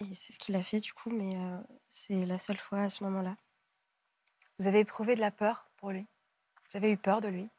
[0.01, 1.35] Et c'est ce qu'il a fait du coup, mais
[1.91, 3.35] c'est la seule fois à ce moment-là.
[4.59, 6.05] Vous avez éprouvé de la peur pour lui?
[6.69, 7.49] Vous avez eu peur de lui?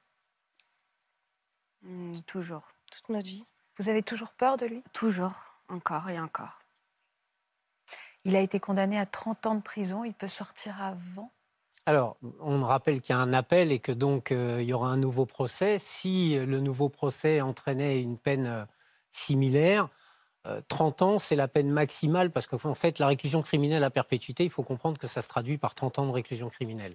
[1.82, 2.68] Mmh, Toujours.
[2.92, 3.44] Toute notre vie.
[3.78, 4.82] Vous avez toujours peur de lui?
[4.92, 5.32] Toujours,
[5.68, 6.58] encore et encore.
[8.24, 10.04] Il a été condamné à 30 ans de prison.
[10.04, 11.32] Il peut sortir avant?
[11.86, 14.88] Alors, on rappelle qu'il y a un appel et que donc euh, il y aura
[14.88, 15.78] un nouveau procès.
[15.78, 18.64] Si le nouveau procès entraînait une peine euh,
[19.10, 19.88] similaire,
[20.68, 24.44] 30 euh, ans, c'est la peine maximale parce qu'en fait, la réclusion criminelle à perpétuité,
[24.44, 26.94] il faut comprendre que ça se traduit par 30 ans de réclusion criminelle.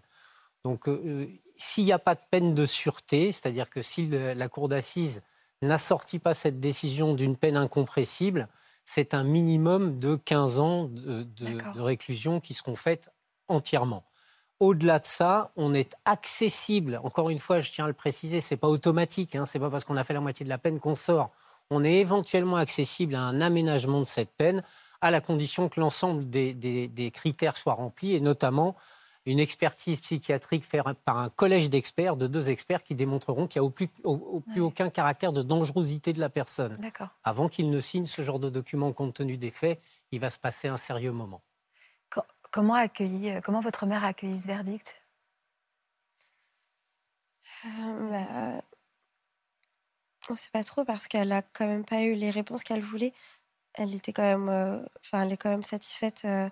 [0.63, 4.49] Donc, euh, euh, s'il n'y a pas de peine de sûreté, c'est-à-dire que si la
[4.49, 5.21] cour d'assises
[5.61, 8.47] n'assortit pas cette décision d'une peine incompressible,
[8.83, 13.09] c'est un minimum de 15 ans de, réclusion qui seront faites
[13.47, 14.03] entièrement.
[14.59, 16.99] Au-delà de ça, on est accessible.
[17.03, 19.35] Encore une fois, je tiens à le préciser, c'est pas automatique.
[19.35, 21.31] Hein, c'est pas parce qu'on a fait la moitié de la peine qu'on sort
[21.69, 24.63] on est éventuellement accessible à un aménagement de cette peine
[25.01, 28.75] à la condition que l'ensemble des, critères soient remplis et notamment
[29.25, 33.65] une expertise psychiatrique faite par un collège d'experts, de deux experts qui démontreront qu'il n'y
[33.65, 36.77] a au plus, plus aucun caractère de dangerosité de la personne.
[37.23, 40.37] Avant qu'il ne signe ce genre de document compte tenu des faits, il va se
[40.37, 41.41] passer un sérieux moment.
[42.51, 45.01] Comment, accueilli, euh, comment votre mère a accueilli ce verdict?
[47.65, 48.61] Euh, bah,
[50.29, 52.81] on ne sait pas trop parce qu'elle a quand même pas eu les réponses qu'elle
[52.81, 53.13] voulait.
[53.73, 56.49] Elle était quand même, euh, enfin, elle est quand même satisfaite euh,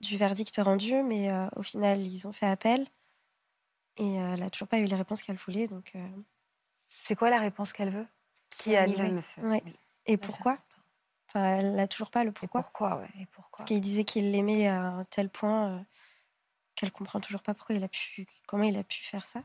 [0.00, 2.86] du verdict rendu, mais euh, au final, ils ont fait appel
[3.96, 5.66] et elle n'a toujours pas eu les réponses qu'elle voulait.
[5.66, 5.94] Donc,
[7.02, 8.06] c'est quoi la réponse qu'elle veut?
[8.48, 9.62] Qui a le ouais.
[10.06, 10.58] Et pourquoi?
[11.28, 12.60] Enfin, elle n'a toujours pas le pourquoi.
[12.60, 13.08] Et pourquoi, ouais.
[13.20, 13.58] Et pourquoi?
[13.58, 15.84] Parce qu'il disait qu'il l'aimait à un tel point
[16.74, 19.42] qu'elle comprend toujours pas pourquoi il a pu, comment il a pu faire ça.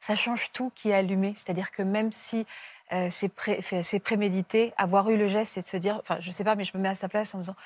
[0.00, 2.46] Ça change tout qui est allumé, c'est-à-dire que même si
[2.92, 4.72] euh, c'est prémédité.
[4.76, 6.82] Avoir eu le geste, c'est de se dire, enfin, je sais pas, mais je me
[6.82, 7.56] mets à sa place en me disant,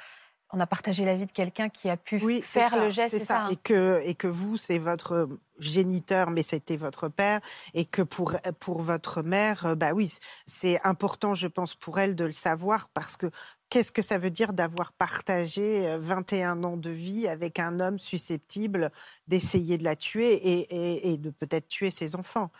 [0.50, 3.10] on a partagé la vie de quelqu'un qui a pu faire le geste.
[3.10, 3.42] C'est ça.
[3.42, 3.48] Hein.
[3.50, 7.40] Et, que, et que vous, c'est votre géniteur, mais c'était votre père,
[7.74, 10.12] et que pour, pour votre mère, euh, bah oui,
[10.46, 13.26] c'est important, je pense, pour elle de le savoir, parce que
[13.68, 17.98] qu'est-ce que ça veut dire d'avoir partagé 21 euh, ans de vie avec un homme
[17.98, 18.90] susceptible
[19.26, 22.50] d'essayer de la tuer et, et, et de peut-être tuer ses enfants?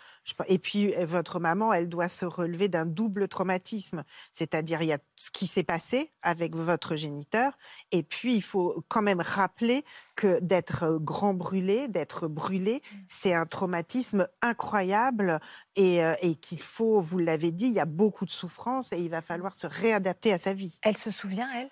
[0.47, 4.05] Et puis, euh, votre maman, elle doit se relever d'un double traumatisme.
[4.33, 7.57] C'est-à-dire, il y a ce qui s'est passé avec votre géniteur.
[7.93, 9.85] Et puis, il faut quand même rappeler
[10.17, 12.97] que d'être euh, grand brûlé, d'être brûlé, mmh.
[13.09, 15.41] c'est un traumatisme incroyable
[15.77, 18.99] et, euh, et qu'il faut, vous l'avez dit, il y a beaucoup de souffrance et
[18.99, 20.79] il va falloir se réadapter à sa vie.
[20.83, 21.71] Elle se souvient, elle,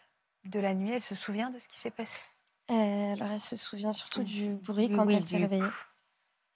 [0.50, 2.28] de la nuit Elle se souvient de ce qui s'est passé?
[2.68, 5.62] Alors, elle se souvient surtout du bruit quand elle s'est réveillée.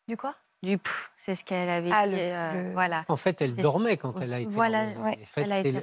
[0.08, 0.34] Du quoi?
[0.62, 2.14] Du pouf, c'est ce qu'elle avait ah, dit.
[2.16, 3.04] Euh, voilà.
[3.08, 4.88] En fait, elle dormait quand elle a été Voilà,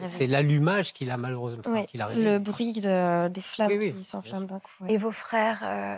[0.05, 4.85] c'est l'allumage qui l'a malheureusement Le bruit de, des flammes qui s'enflamment d'un coup.
[4.87, 5.97] Et vos frères, euh,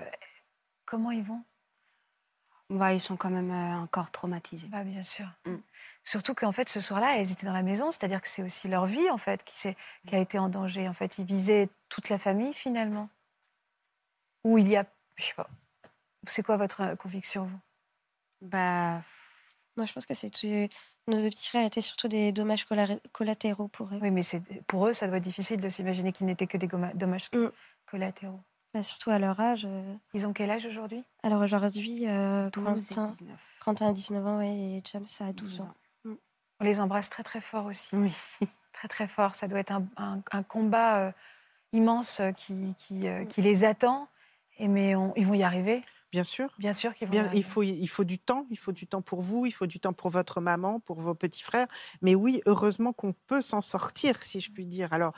[0.86, 1.44] comment ils vont?
[2.70, 4.68] Bah, Ils sont quand même euh, encore traumatisés.
[4.68, 5.26] Bah, bien sûr.
[5.46, 5.56] Mm.
[6.06, 8.86] Surtout qu'en fait, ce soir-là, elles étaient dans la maison, c'est-à-dire que c'est aussi leur
[8.86, 9.76] vie en fait qui,
[10.08, 10.88] qui a été en danger.
[10.88, 13.10] En fait, ils visaient toute la famille finalement.
[14.46, 14.86] Ou il y a,
[15.18, 15.50] je sais pas.
[16.28, 17.60] C'est quoi votre conviction, vous?
[18.42, 19.02] Bah,
[19.78, 20.32] moi, je pense que c'est
[21.10, 22.66] nos deux petits frères étaient surtout des dommages
[23.12, 24.00] collatéraux pour eux.
[24.02, 24.22] Oui, mais
[24.68, 27.48] pour eux, ça doit être difficile de s'imaginer qu'ils n'étaient que des dommages mm.
[27.86, 28.42] collatéraux.
[28.74, 29.66] Bah, surtout à leur âge.
[29.66, 31.04] Euh, Ils ont quel âge aujourd'hui?
[31.24, 33.12] Alors aujourd'hui, euh, Quentin,
[33.60, 35.74] Quentin a 19 ans et James a 12 ans.
[36.04, 36.14] Mm.
[36.60, 37.96] On les embrasse très très fort aussi.
[37.96, 38.14] Oui.
[38.72, 39.34] très très fort.
[39.34, 41.12] Ça doit être un, un, combat euh,
[41.74, 44.08] immense qui, qui, qui, les attend.
[44.60, 45.82] Et mais ils vont y arriver.
[46.12, 46.54] Bien sûr.
[46.58, 48.48] Bien sûr qu'il il faut, il faut du temps.
[48.50, 51.16] Il faut du temps pour vous, il faut du temps pour votre maman, pour vos
[51.16, 51.68] petits frères.
[52.02, 54.92] Mais oui, heureusement qu'on peut s'en sortir, si je puis dire.
[54.92, 55.14] Alors,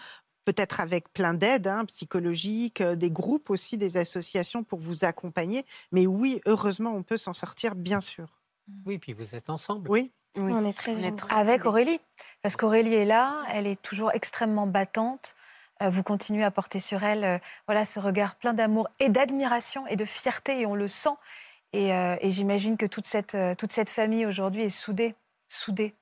[0.46, 5.66] peut-être avec plein d'aides hein, psychologiques, euh, des groupes aussi, des associations pour vous accompagner.
[5.92, 8.42] Mais oui, heureusement, on peut s'en sortir, bien sûr.
[8.86, 9.90] Oui, puis vous êtes ensemble.
[9.90, 10.12] Oui.
[10.36, 10.96] On est très,
[11.30, 12.00] Avec Aurélie.
[12.42, 15.36] Parce qu'Aurélie est là, elle est toujours extrêmement battante.
[15.82, 19.88] Euh, vous continuez à porter sur elle euh, voilà, ce regard plein d'amour et d'admiration
[19.88, 21.16] et de fierté, et on le sent.
[21.74, 25.16] Et, euh, j'imagine que toute cette, toute cette famille aujourd'hui est soudée,
[25.48, 25.96] soudée.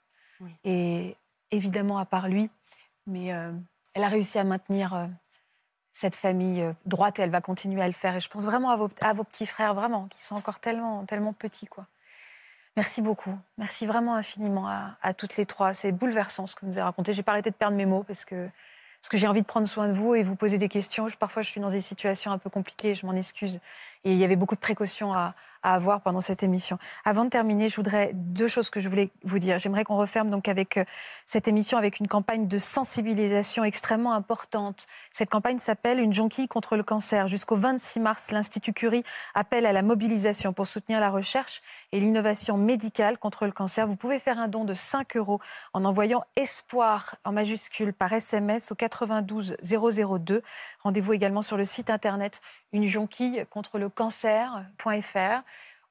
[0.64, 1.16] Et
[1.52, 2.50] évidemment, à part lui,
[3.06, 5.10] mais elle a réussi à maintenir
[5.92, 8.16] cette famille droite et elle va continuer à le faire.
[8.16, 11.06] Et je pense vraiment à vos, à vos petits frères, vraiment, qui sont encore tellement,
[11.06, 11.68] tellement petits.
[11.68, 11.88] quoi.
[12.78, 13.38] Merci beaucoup.
[13.58, 15.74] Merci vraiment infiniment à, à toutes les trois.
[15.74, 17.12] C'est bouleversant ce que vous nous avez raconté.
[17.12, 18.50] J'ai pas arrêté de perdre mes mots parce que
[19.02, 21.08] parce que j'ai envie de prendre soin de vous et vous poser des questions.
[21.20, 23.60] parfois, je suis dans des situations un peu compliquées, je m'en excuse.
[24.04, 26.78] Et il y avait beaucoup de précautions à, avoir pendant cette émission.
[27.04, 29.60] Avant de terminer, je voudrais deux choses que je voulais vous dire.
[29.60, 30.86] J'aimerais qu'on referme donc avec euh,
[31.26, 34.88] cette émission avec une campagne de sensibilisation extrêmement importante.
[35.12, 37.28] Cette campagne s'appelle Une jonquille contre le cancer.
[37.28, 39.04] Jusqu'au 26 mars, l'Institut Curie
[39.36, 43.86] appelle à la mobilisation pour soutenir la recherche et l'innovation médicale contre le cancer.
[43.86, 45.42] Vous pouvez faire un don de 5 euros
[45.74, 50.42] en envoyant espoir en majuscule par SMS au 92 002.
[50.84, 52.40] Rendez-vous également sur le site internet
[52.72, 55.44] une jonquille contre le cancer.fr.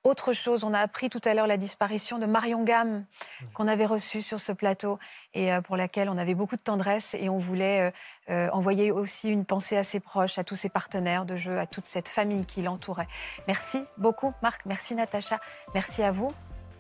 [0.05, 3.05] Autre chose, on a appris tout à l'heure la disparition de Marion Gamme,
[3.53, 4.99] qu'on avait reçue sur ce plateau
[5.35, 7.91] et euh, pour laquelle on avait beaucoup de tendresse et on voulait euh,
[8.31, 11.67] euh, envoyer aussi une pensée à ses proches, à tous ses partenaires de jeu, à
[11.67, 13.09] toute cette famille qui l'entourait.
[13.49, 15.41] Merci beaucoup Marc, merci Natacha,
[15.75, 16.31] merci à vous.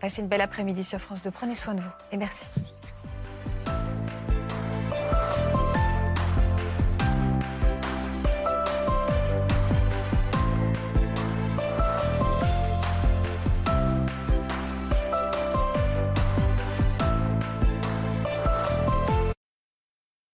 [0.01, 1.31] Passez une belle après-midi sur France 2.
[1.33, 2.53] Prenez soin de vous et merci.